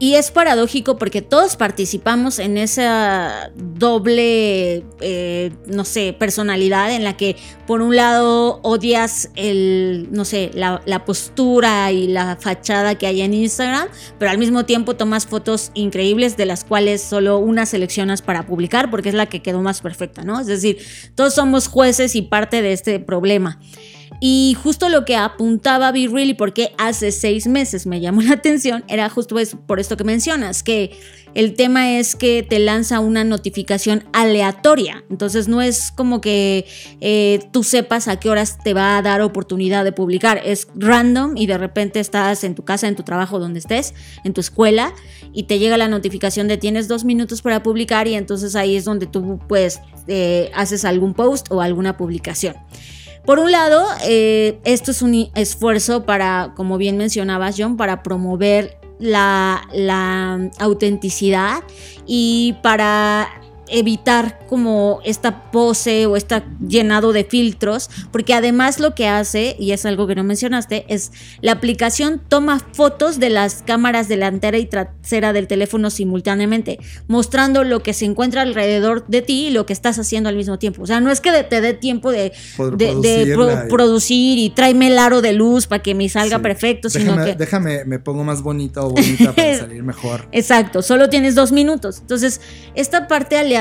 [0.00, 7.18] y es paradójico porque todos participamos en esa doble, eh, no sé, personalidad en la
[7.18, 13.06] que por un lado odias el, no sé, la, la, postura y la fachada que
[13.06, 17.66] hay en Instagram, pero al mismo tiempo tomas fotos increíbles de las cuales solo una
[17.66, 20.40] seleccionas para publicar porque es la que quedó más perfecta, ¿no?
[20.40, 20.78] Es decir,
[21.14, 23.60] todos somos jueces y parte de este problema.
[24.26, 28.82] Y justo lo que apuntaba Be Really, porque hace seis meses me llamó la atención,
[28.88, 30.98] era justo por esto que mencionas, que
[31.34, 35.04] el tema es que te lanza una notificación aleatoria.
[35.10, 36.64] Entonces no es como que
[37.02, 40.40] eh, tú sepas a qué horas te va a dar oportunidad de publicar.
[40.42, 43.92] Es random y de repente estás en tu casa, en tu trabajo, donde estés,
[44.24, 44.94] en tu escuela,
[45.34, 48.86] y te llega la notificación de tienes dos minutos para publicar y entonces ahí es
[48.86, 49.80] donde tú pues
[50.54, 52.54] haces algún post o alguna publicación.
[53.24, 58.76] Por un lado, eh, esto es un esfuerzo para, como bien mencionabas, John, para promover
[58.98, 61.62] la, la autenticidad
[62.06, 69.08] y para evitar como esta pose o está llenado de filtros, porque además lo que
[69.08, 74.08] hace, y es algo que no mencionaste, es la aplicación toma fotos de las cámaras
[74.08, 79.50] delantera y trasera del teléfono simultáneamente, mostrando lo que se encuentra alrededor de ti y
[79.50, 80.82] lo que estás haciendo al mismo tiempo.
[80.82, 82.32] O sea, no es que te dé tiempo de,
[83.68, 87.34] producir y tráeme el aro de luz para que me salga perfecto, sino que...
[87.34, 90.28] Déjame, me pongo más bonita o bonita para salir mejor.
[90.32, 91.98] Exacto, solo tienes dos minutos.
[92.00, 92.40] Entonces,
[92.74, 93.53] esta parte aleatoria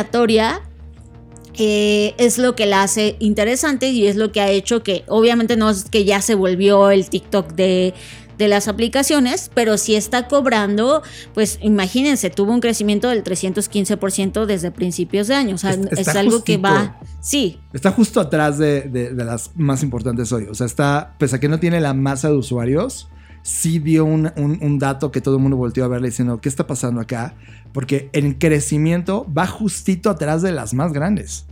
[1.56, 5.56] eh, es lo que la hace interesante y es lo que ha hecho que obviamente
[5.56, 7.94] no es que ya se volvió el TikTok de,
[8.40, 11.02] las aplicaciones, pero si está cobrando,
[11.34, 15.56] pues imagínense, tuvo un crecimiento del 315% desde principios de año.
[15.56, 17.00] O sea, es algo que va.
[17.22, 17.62] Sí.
[17.72, 20.48] Está justo atrás de, de, las más importantes hoy.
[20.52, 23.08] O sea, está, pese a que no tiene la masa de usuarios,
[23.44, 26.66] sí dio un, un, dato que todo el mundo volteó a verle diciendo, ¿qué está
[26.66, 27.36] pasando acá?
[27.74, 31.46] Porque el crecimiento va justito atrás de las más grandes.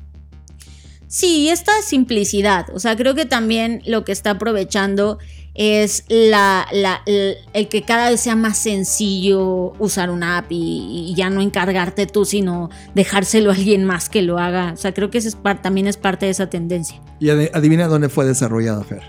[1.08, 2.68] Sí, esta simplicidad.
[2.74, 5.20] O sea, creo que también lo que está aprovechando
[5.54, 6.66] es la,
[7.06, 12.24] el, que cada vez sea más sencillo usar una app y, ya no encargarte tú,
[12.24, 14.72] sino dejárselo a alguien más que lo haga.
[14.72, 17.02] O sea, creo que eso también es parte de esa tendencia.
[17.20, 19.04] Y adivina dónde fue desarrollado, Fer.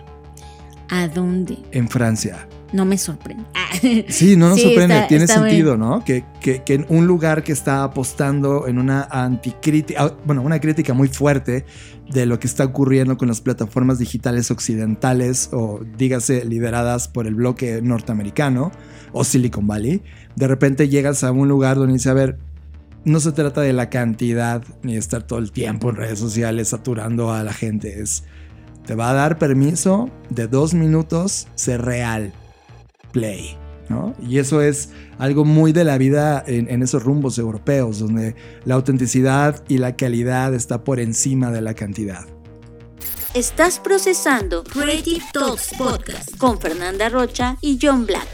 [0.89, 1.57] ¿A dónde?
[1.71, 3.45] En Francia no me sorprende.
[4.09, 6.05] Sí, no nos sorprende, tiene sentido, ¿no?
[6.05, 10.95] Que, que, en un lugar que está apostando en una anticrítica, ah, bueno, una crítica
[10.95, 11.65] muy fuerte
[12.11, 17.35] de lo que está ocurriendo con las plataformas digitales occidentales o dígase lideradas por el
[17.35, 18.71] bloque norteamericano
[19.13, 20.03] o Silicon Valley,
[20.37, 22.39] de repente llegas a un lugar donde dice, a ver,
[23.05, 26.69] no se trata de la cantidad ni de estar todo el tiempo en redes sociales
[26.69, 28.25] saturando a la gente, es...
[28.87, 32.33] Te va a dar permiso de dos minutos ser real
[33.13, 33.57] play.
[33.89, 34.15] ¿no?
[34.27, 38.35] Y eso es algo muy de la vida en, esos rumbos europeos, donde
[38.65, 42.27] la autenticidad y la calidad está por encima de la cantidad.
[43.35, 48.27] Estás procesando Creative Talks Podcast con Fernanda Rocha y John Black.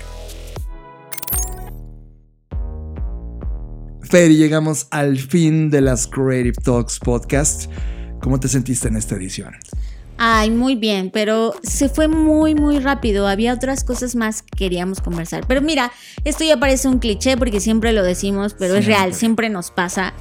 [4.02, 7.70] Fer, llegamos al fin de las Creative Talks Podcast.
[8.22, 9.54] ¿Cómo te sentiste en esta edición?
[10.20, 13.28] Ay, muy bien, pero se fue muy, muy rápido.
[13.28, 15.46] Había otras cosas más que queríamos conversar.
[15.46, 15.92] Pero mira,
[16.24, 20.14] esto ya parece un cliché porque siempre lo decimos, pero es real, siempre nos pasa.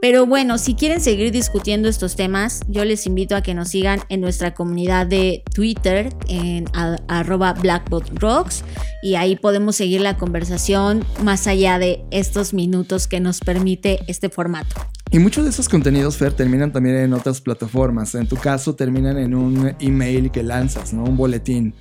[0.00, 4.00] Pero bueno, si quieren seguir discutiendo estos temas, yo les invito a que nos sigan
[4.08, 6.64] en nuestra comunidad de Twitter, en
[7.08, 8.64] arroba blackbotrocks,
[9.02, 14.28] y ahí podemos seguir la conversación más allá de estos minutos que nos permite este
[14.28, 14.74] formato.
[15.12, 18.14] Y muchos de esos contenidos, Fer, terminan también en otras plataformas.
[18.14, 21.04] En tu caso, terminan en un email que lanzas, ¿no?
[21.04, 21.74] Un boletín.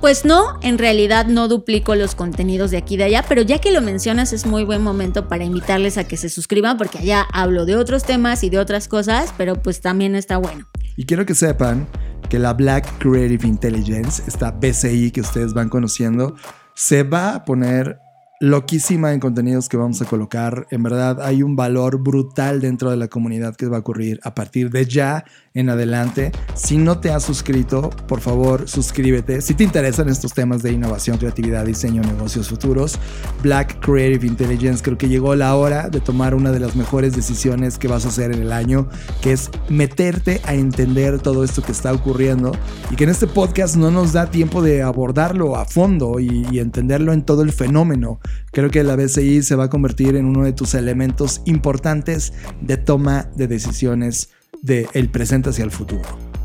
[0.00, 3.58] Pues no, en realidad no duplico los contenidos de aquí y de allá, pero ya
[3.58, 7.26] que lo mencionas es muy buen momento para invitarles a que se suscriban porque allá
[7.34, 10.66] hablo de otros temas y de otras cosas, pero pues también está bueno.
[10.96, 11.86] Y quiero que sepan
[12.30, 16.34] que la Black Creative Intelligence, esta BCI que ustedes van conociendo,
[16.74, 17.98] se va a poner
[18.42, 20.66] loquísima en contenidos que vamos a colocar.
[20.70, 24.34] En verdad hay un valor brutal dentro de la comunidad que va a ocurrir a
[24.34, 26.32] partir de ya en adelante.
[26.54, 29.42] Si no te has suscrito, por favor suscríbete.
[29.42, 32.98] Si te interesan estos temas de innovación, creatividad, diseño, negocios futuros,
[33.42, 37.76] Black Creative Intelligence, creo que llegó la hora de tomar una de las mejores decisiones
[37.76, 38.88] que vas a hacer en el año,
[39.20, 42.52] que es meterte a entender todo esto que está ocurriendo
[42.90, 46.58] y que en este podcast no nos da tiempo de abordarlo a fondo y, y
[46.58, 48.18] entenderlo en todo el fenómeno.
[48.52, 52.76] Creo que la BCI se va a convertir en uno de tus elementos importantes de
[52.76, 54.30] toma de decisiones
[54.62, 56.02] del presente hacia el futuro.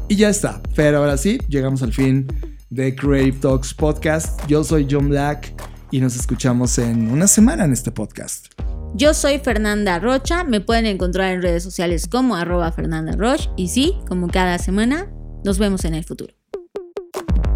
[0.08, 2.28] Y ya está, pero ahora sí, llegamos al fin
[2.70, 4.40] de Creative Talks Podcast.
[4.48, 5.54] Yo soy John Black
[5.92, 8.48] y nos escuchamos en una semana en este podcast.
[8.94, 13.70] Yo soy Fernanda Rocha, me pueden encontrar en redes sociales como arroba Fernanda Roche y
[13.70, 15.12] sí, como cada semana,
[15.44, 16.35] nos vemos en el futuro.